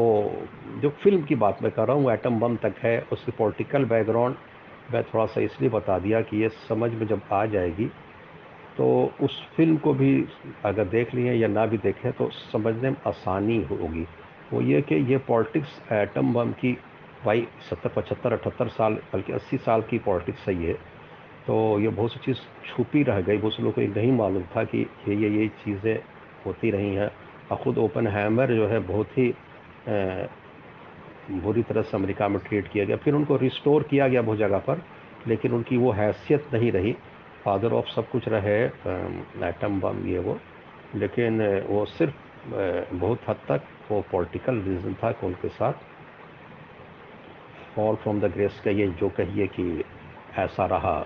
जो 0.82 0.88
फ़िल्म 1.02 1.22
की 1.24 1.34
बात 1.34 1.62
मैं 1.62 1.70
कर 1.72 1.86
रहा 1.86 1.96
हूँ, 1.96 2.04
वो 2.04 2.10
एटम 2.10 2.38
बम 2.40 2.56
तक 2.56 2.74
है, 2.82 2.98
उसकी 3.12 3.32
पॉलिटिकल 3.32 3.84
बैकग्राउंड 3.84 4.36
मैं 4.92 5.02
थोड़ा 5.04 5.26
सा 5.26 5.40
इसलिए 5.40 5.70
बता 5.70 5.98
दिया 5.98 6.20
कि 6.22 6.42
ये 6.42 6.48
समझ 6.68 6.90
में 6.92 7.06
जब 7.06 7.22
आ 7.32 7.44
जाएगी 7.46 7.90
तो 8.76 8.86
उस 9.22 9.40
फ़िल्म 9.56 9.76
को 9.76 9.92
भी 9.94 10.26
अगर 10.64 10.84
देख 10.88 11.14
लिए 11.14 11.32
या 11.32 11.48
ना 11.48 11.66
भी 11.66 11.78
देखें 11.78 12.10
तो 12.12 12.28
समझने 12.52 12.90
में 12.90 12.96
आसानी 13.06 13.62
होगी। 13.70 14.06
वो 14.52 14.60
ये 14.62 14.80
कि 14.82 14.94
ये 15.12 15.18
पॉलिटिक्स 15.28 15.80
एटम 15.92 16.32
बम 16.34 16.52
की 16.52 16.72
भाई 17.24 17.46
सत्तर, 17.70 17.88
पचहत्तर, 17.88 18.32
अठहत्तर 18.32 18.68
साल, 18.68 18.94
बल्कि 19.12 19.32
अस्सी 19.32 19.58
साल 19.58 19.82
की 19.90 19.98
पॉलिटिक्स 20.00 20.44
सही 20.44 20.64
है 20.64 20.74
तो 21.46 21.80
ये 21.80 21.88
बहुत 21.90 22.12
सी 22.12 22.20
चीज़ 22.24 22.38
छुपी 22.66 23.02
रह 23.02 23.20
गई, 23.20 23.38
बहुत 23.38 23.54
से 23.54 23.62
लोगों 23.62 23.72
को 23.74 23.80
ये 23.80 23.86
नहीं 23.88 24.12
मालूम 24.12 24.42
था 24.56 24.64
कि 24.64 24.86
ये 25.08 25.16
ये 25.16 25.30
ये 25.30 25.48
चीज़ें 25.64 25.98
होती 26.46 26.70
रही 26.70 26.94
हैं। 26.94 27.10
और 27.50 27.56
ख़ुद 27.64 27.78
ओपन 27.78 28.06
हैमर 28.06 28.54
जो 28.54 28.66
है 28.68 28.78
बहुत 28.88 29.18
ही 29.18 29.32
बुरी 31.40 31.62
तरह 31.62 31.82
से 31.82 31.96
अमेरिका 31.96 32.28
में 32.28 32.38
ट्रीट 32.40 32.68
किया 32.68 32.84
गया। 32.84 32.96
फिर 32.96 33.14
उनको 33.14 33.36
रिस्टोर 33.36 33.82
किया 33.90 34.08
गया 34.08 34.22
बहुत 34.22 34.38
जगह 34.38 34.58
पर, 34.60 34.82
लेकिन 35.26 35.52
उनकी 35.52 35.76
वो 35.76 35.92
हैसियत 35.92 36.48
नहीं 36.54 36.72
रही। 36.72 36.92
फादर 37.44 37.72
ऑफ़ 37.72 37.86
सब 37.94 38.10
कुछ 38.10 38.28
रहे 38.28 38.58
एटम 39.48 39.80
बम 39.80 40.06
ये 40.08 40.18
वो, 40.18 40.38
लेकिन 40.96 41.42
वो 41.68 41.84
सिर्फ़ 41.86 42.14
बहुत 42.94 43.20
हद 43.28 43.36
तक 43.48 43.62
वो 43.90 44.00
पॉलिटिकल 44.10 44.60
रीज़न 44.62 44.94
था 45.02 45.10
कि 45.12 45.26
उनके 45.26 45.48
साथ 45.50 45.72
फॉल 47.74 47.96
फ्रॉम 47.96 48.20
द 48.20 48.30
ग्रेस 48.32 48.60
का 48.64 48.70
ये 48.70 48.86
जो 49.00 49.08
कहिए 49.16 49.46
कि 49.54 49.84
ऐसा 50.38 50.66
रहा। 50.66 50.98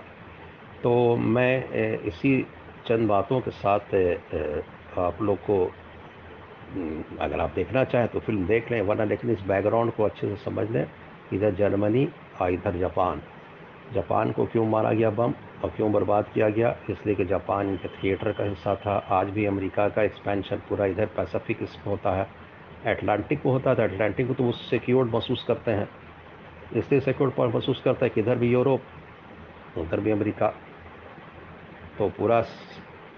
तो 0.83 1.15
मैं 1.17 1.99
इसी 2.07 2.41
चंद 2.87 3.07
बातों 3.07 3.39
के 3.41 3.51
साथ 3.53 3.95
आप 4.99 5.21
लोग 5.21 5.37
को 5.39 5.57
अगर 6.69 7.39
आप 7.39 7.51
देखना 7.55 7.83
चाहें 7.83 8.07
तो 8.07 8.19
फ़िल्म 8.19 8.45
देख 8.47 8.71
लें, 8.71 8.81
वरना 8.81 9.03
लेकिन 9.03 9.29
इस 9.31 9.41
बैकग्राउंड 9.41 9.91
को 9.91 10.03
अच्छे 10.03 10.27
से 10.27 10.35
समझ 10.35 10.69
लें 10.71 10.85
इधर 11.33 11.51
जर्मनी 11.51 12.07
और 12.41 12.51
इधर 12.51 12.77
जापान। 12.77 13.21
जापान 13.93 14.31
को 14.31 14.45
क्यों 14.45 14.65
मारा 14.65 14.91
गया 14.91 15.09
बम 15.09 15.33
और 15.63 15.69
क्यों 15.69 15.91
बर्बाद 15.91 16.25
किया 16.33 16.49
गया? 16.49 16.75
इसलिए 16.89 17.15
कि 17.15 17.25
जापान 17.25 17.69
इनके 17.69 17.87
थिएटर 17.87 18.31
का 18.31 18.43
हिस्सा 18.43 18.75
था। 18.75 18.97
आज 19.11 19.29
भी 19.29 19.45
अमेरिका 19.45 19.87
का 19.89 20.03
एक्सपेंशन 20.03 20.61
पूरा 20.69 20.85
इधर 20.85 21.05
पैसिफिक 21.05 21.67
होता 21.87 22.11
है। 22.11 22.27
एटलांटिक 22.87 23.41
को 23.41 23.51
होता 23.51 23.75
था 23.75 23.83
एटलांटिक 23.83 24.27
को 24.27 24.33
तो 24.33 24.43
वो 24.43 24.51
सिक्योर 24.51 25.05
महसूस 25.05 25.43
करते 25.47 25.71
हैं। 25.71 25.89
इसलिए 26.75 27.01
सिक्योर 27.01 27.33
महसूस 27.39 27.81
करता 27.85 28.05
है 28.05 28.09
कि 28.09 28.21
इधर 28.21 28.35
भी 28.35 28.51
यूरोप, 28.51 28.81
उधर 29.77 29.99
भी 29.99 30.11
अमेरिका। 30.11 30.53
तो 31.97 32.09
पूरा 32.09 32.43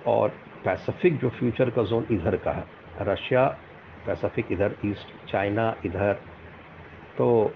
और 0.07 0.29
पैसिफिक 0.65 1.19
जो 1.19 1.29
फ्यूचर 1.29 1.69
का 1.69 1.83
जोन 1.83 2.05
इधर 2.11 2.35
का 2.35 2.51
है। 2.51 2.80
रशिया, 3.01 3.45
पैसिफिक 4.05 4.51
इधर, 4.51 4.75
ईस्ट 4.85 5.31
चाइना 5.31 5.75
इधर 5.85 6.13
तो 7.17 7.53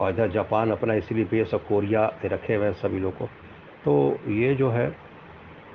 और 0.00 0.10
इधर 0.10 0.30
जापान 0.30 0.70
अपना 0.70 0.94
इसीलिए 0.94 1.24
बेस 1.24 1.54
और 1.54 1.60
कोरिया 1.68 2.04
रखे 2.24 2.54
हुए 2.54 2.66
हैं 2.66 2.72
सभी 2.74 2.98
लोग 3.00 3.16
को। 3.18 3.26
तो 3.84 4.18
ये 4.30 4.54
जो 4.54 4.70
है, 4.70 4.92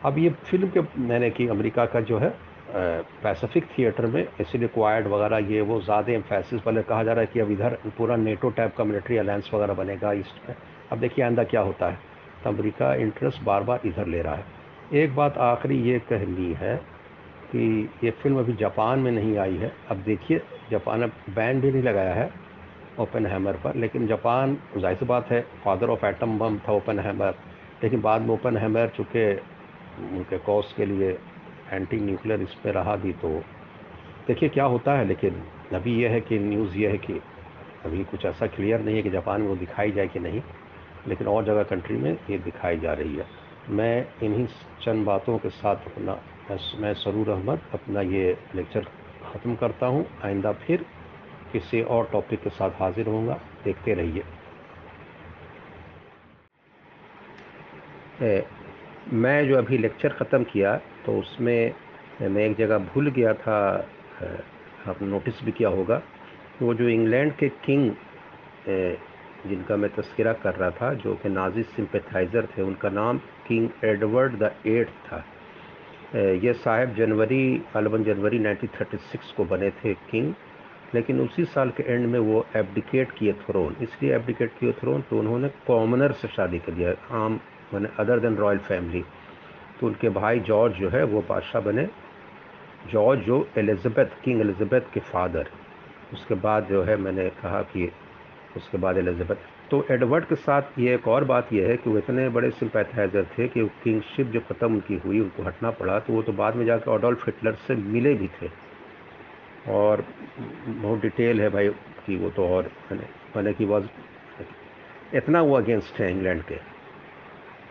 अब 0.06 0.18
ये 0.18 0.30
फ़िल्म 0.30 0.70
के 0.70 0.82
मैंने 1.00 1.30
कि 1.30 1.48
अमेरिका 1.50 1.86
का 1.86 2.00
जो 2.02 2.18
है 2.20 2.34
पैसिफिक 2.70 3.66
थिएटर 3.78 4.06
में, 4.06 4.28
इसीलिए 4.42 4.68
क्वाइड 4.70 5.08
वगैरह 5.08 5.38
ये 5.52 5.62
वो 5.62 5.80
ज़्यादा 5.82 6.14
एम्फेसिस 6.14 6.66
वाले 6.66 6.82
कहा 6.84 7.04
जा 7.04 7.14
रहा 7.14 7.22
है 7.22 7.28
कि 7.34 7.40
अब 7.40 7.52
इधर 7.52 7.78
पूरा 7.98 8.16
नेटो 8.18 8.50
टाइप 8.52 8.76
का 8.78 8.84
मिलिट्री 8.84 9.18
अलायंस 9.18 9.50
वगैरह 9.54 9.74
बनेगा 9.74 10.12
ईस्ट 10.14 10.50
में। 10.50 10.56
अब 10.92 11.00
देखिए 11.00 11.26
आंदा 11.26 11.44
क्या 11.46 11.62
होता 11.62 11.90
है 11.90 12.00
तो 12.44 12.50
अमरीका 12.50 12.94
इंटरेस्ट 12.96 13.44
बार 13.44 13.64
बार 13.64 13.82
इधर 13.86 14.08
ले 14.08 14.22
रहा 14.22 14.36
है। 14.36 14.46
एक 14.96 15.16
बात 15.16 15.38
आखिरी 15.44 15.82
ये 15.84 16.00
कहनी 16.10 16.54
है 16.54 16.76
कि 17.48 17.90
ये 18.04 18.12
फ़िल्म 18.14 18.40
अभी 18.40 18.54
जापान 18.56 19.00
में 19.00 19.12
नहीं 19.12 19.38
आई 19.38 19.56
है। 19.58 19.72
अब 19.92 19.98
देखिए, 20.04 20.42
जापान 20.72 21.04
अब 21.04 21.12
बैन 21.36 21.62
भी 21.62 21.72
नहीं 21.72 21.84
लगाया 21.84 22.14
है 22.14 22.30
ओपन 23.00 23.26
हैमर 23.26 23.58
पर, 23.64 23.76
लेकिन 23.76 24.08
जापान, 24.08 24.58
ज़ाहिर 24.78 24.98
सी 24.98 25.06
बात 25.06 25.32
है, 25.32 25.42
फादर 25.66 25.90
ऑफ़ 25.90 26.06
एटम 26.06 26.38
बम 26.40 26.58
था 26.60 26.74
ओपन 26.74 27.00
हैमर 27.00 27.36
लेकिन 27.84 28.02
बाद 28.02 28.22
में 28.22 28.34
ओपन 28.34 28.58
हैमर 28.58 28.92
चूँकि 28.96 29.32
उनके 30.10 30.38
कॉज 30.40 30.72
के 30.74 30.86
लिए 30.86 31.18
एंटी 31.72 32.00
न्यूक्लियर 32.00 32.42
इस 32.42 32.54
पर 32.54 32.74
रहा 32.74 32.96
भी 32.96 33.12
तो 33.14 33.30
देखिए 34.28 34.50
क्या 34.50 34.64
होता 34.66 34.98
है, 34.98 35.06
लेकिन 35.08 35.44
अभी 35.74 35.94
यह 36.02 36.12
है 36.12 36.22
कि 36.22 36.40
न्यूज़ 36.40 36.78
यह 36.78 36.90
है 36.90 36.98
कि 36.98 37.20
अभी 37.86 38.04
कुछ 38.04 38.26
ऐसा 38.26 38.48
क्लियर 38.48 38.82
नहीं 38.82 38.96
है 38.96 39.04
कि 39.04 39.10
जापान 39.10 39.42
में 39.42 39.48
वो 39.48 39.56
दिखाई 39.56 39.92
जाए 39.92 40.08
कि 40.08 40.20
नहीं, 40.20 40.42
लेकिन 41.08 41.28
और 41.28 41.46
जगह 41.46 41.64
कंट्री 41.66 41.98
में 41.98 42.12
ये 42.30 42.38
दिखाई 42.40 42.80
जा 42.80 42.94
रही 42.94 43.16
है। 43.16 43.26
मैं 43.70 44.08
इन्हीं 44.24 44.46
चंद 44.82 45.06
बातों 45.06 45.38
के 45.38 45.50
साथ 45.52 45.86
अपना 45.88 46.20
मैं 46.50 46.94
सरूर 46.96 47.30
अहमद 47.30 47.62
अपना 47.74 48.02
ये 48.04 48.38
लेक्चर 48.56 48.86
ख़त्म 49.24 49.56
करता 49.56 49.86
हूँ। 49.86 50.06
आइंदा 50.26 50.52
फिर 50.58 50.86
किसी 51.54 51.82
और 51.84 52.10
टॉपिक 52.12 52.42
के 52.44 52.50
साथ 52.50 52.82
हाजिर 52.82 53.08
होऊँगा। 53.08 53.40
देखते 53.64 53.94
रहिए। 53.94 54.24
मैं 59.14 59.48
जो 59.48 59.58
अभी 59.58 59.78
लेक्चर 59.78 60.14
ख़त्म 60.14 60.44
किया 60.46 60.76
तो 61.06 61.20
उसमें 61.20 61.74
मैं 62.22 62.46
एक 62.46 62.56
जगह 62.58 62.78
भूल 62.86 63.10
गया 63.12 63.34
था 63.36 63.60
आपने 64.88 65.08
नोटिस 65.08 65.44
भी 65.44 65.52
किया 65.52 65.70
होगा। 65.70 66.02
वो 66.62 66.74
जो 66.74 66.88
इंग्लैंड 66.90 67.36
के 67.38 67.50
किंग 67.66 67.92
जिनका 69.48 69.76
मैं 69.76 69.90
तस्करा 69.96 70.34
कर 70.36 70.56
रहा 70.56 70.70
था, 70.72 70.94
जो 70.94 71.16
कि 71.16 71.30
नाजी 71.30 71.64
सिंपथाइज़र 71.66 72.48
थे, 72.48 72.62
उनका 72.62 72.90
नाम 72.92 73.18
किंग 73.48 73.70
एडवर्ड 73.86 74.38
द 74.40 74.54
एट 74.68 74.90
था। 75.06 75.24
ये 76.16 76.54
साहब 76.56 76.94
जनवरी 76.96 77.58
गालबन 77.74 78.04
जनवरी 78.04 78.40
1936 78.40 79.32
को 79.38 79.46
बने 79.46 79.70
थे 79.80 79.94
किंग, 80.12 80.34
लेकिन 80.96 81.20
उसी 81.22 81.46
साल 81.46 81.70
के 81.78 81.84
एंड 81.84 82.06
में 82.08 82.20
वो 82.20 82.46
एबडिकेट 82.56 83.12
किए 83.12 83.34
थ्रोन। 83.42 83.76
इसलिए 83.82 84.14
एबडिकेट 84.16 84.52
किए 84.60 84.72
थ्रोन 84.72 85.02
तो 85.10 85.20
उन्होंने 85.20 85.50
कॉमनर 85.68 86.12
से 86.12 86.28
शादी 86.28 86.60
कर 86.60 86.72
दिया 86.72 86.94
आम 87.16 87.40
मैंने 87.74 87.90
अदर 88.00 88.20
देन 88.20 88.36
रॉयल 88.36 88.58
फैमिली। 88.60 89.04
तो 89.80 89.88
उनके 89.88 90.10
भाई 90.10 90.40
जॉर्ज 90.42 90.76
जो 90.76 90.90
है, 90.90 91.04
वो 91.04 91.22
बादशाह 91.30 91.62
बने। 91.62 91.88
जॉर्ज 92.92 93.20
जो 93.22 93.48
एलिज़ाबेथ, 93.58 94.22
किंग 94.24 94.42
एलिज़ाबेथ 94.42 94.94
के 94.94 95.00
फादर। 95.02 95.50
उसके 96.14 96.36
बाद 96.38 96.68
जो 96.68 96.84
है 96.84 96.96
मैंने 96.98 97.30
कहा 97.42 97.62
कि 97.64 97.92
उसके 98.58 98.78
बाद 98.78 98.98
एलिज़ाबेथ 98.98 99.70
तो 99.72 99.86
एडवर्ड 99.92 100.26
के 100.26 100.36
साथ 100.38 100.80
ये 100.80 100.94
एक 100.96 101.08
और 101.08 101.24
बात 101.26 101.54
यह 101.54 101.68
है 101.70 101.78
कि 101.78 101.90
वो 101.90 101.98
इतने 101.98 102.28
बड़े 102.30 102.50
सिंपैथाइजर 102.54 103.26
थे 103.38 103.48
कि 103.48 103.66
किंगशिप 103.84 104.28
जो 104.28 104.40
ख़त्म 104.42 104.74
उनकी 104.74 104.98
हुई, 105.06 105.20
उनको 105.20 105.44
हटना 105.44 105.72
पड़ा 105.74 106.00
तो 106.00 106.14
वो 106.14 106.22
तो 106.22 106.34
बाद 106.34 106.56
में 106.56 106.66
जाकर 106.66 106.92
ऑडोल्फ 106.92 107.26
हिटलर 107.26 107.56
से 107.68 107.76
मिले 107.76 108.14
भी 108.16 108.28
थे। 108.42 108.50
और 109.70 110.04
बहुत 110.68 111.02
डिटेल 111.02 111.42
है 111.42 111.50
भाई 111.50 111.70
कि 112.06 112.16
वो 112.18 112.30
तो 112.30 112.48
और 112.48 112.72
मैंने 112.92 113.54
कि 113.54 113.66
वॉज़ 113.66 113.86
इतना 115.16 115.42
वो 115.42 115.56
अगेंस्ट 115.58 116.00
है 116.02 116.10
इंग्लैंड 116.12 116.44
के। 116.44 116.56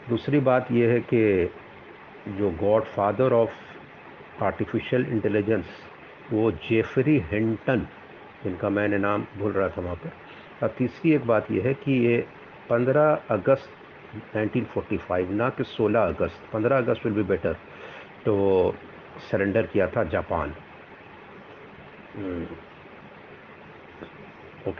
दूसरी 0.08 0.40
बात 0.42 0.72
यह 0.72 0.90
है 0.90 1.00
कि 1.12 1.50
जो 2.28 2.50
God 2.60 2.84
father 2.86 3.32
of 3.32 4.44
artificial 4.44 5.06
intelligence 5.12 5.66
वो 6.32 6.50
जेफरी 6.60 7.18
हिंटन 7.32 7.86
जिनका 8.44 8.68
मैंने 8.70 8.98
नाम 8.98 9.26
भूल 9.38 9.52
रहा 9.52 9.68
था 9.68 9.82
वहाँ 9.82 9.96
पर 9.96 10.12
और 10.62 10.68
तीसरी 10.78 11.12
एक 11.14 11.26
बात 11.26 11.50
यह 11.50 11.66
है 11.66 11.74
कि 11.74 11.98
ये 12.06 12.18
15 12.70 13.18
अगस्त 13.30 13.70
1945 14.36 15.30
ना 15.30 15.48
कि 15.50 15.64
16 15.72 16.08
अगस्त 16.08 16.48
15 16.54 16.82
अगस्त 16.84 17.06
विल 17.06 17.14
बी 17.14 17.22
बेटर 17.22 17.56
तो 18.24 18.36
सरेंडर 19.30 19.66
किया 19.66 19.86
था 19.86 20.04
जापान 20.10 20.54
हम्म। 22.16 22.46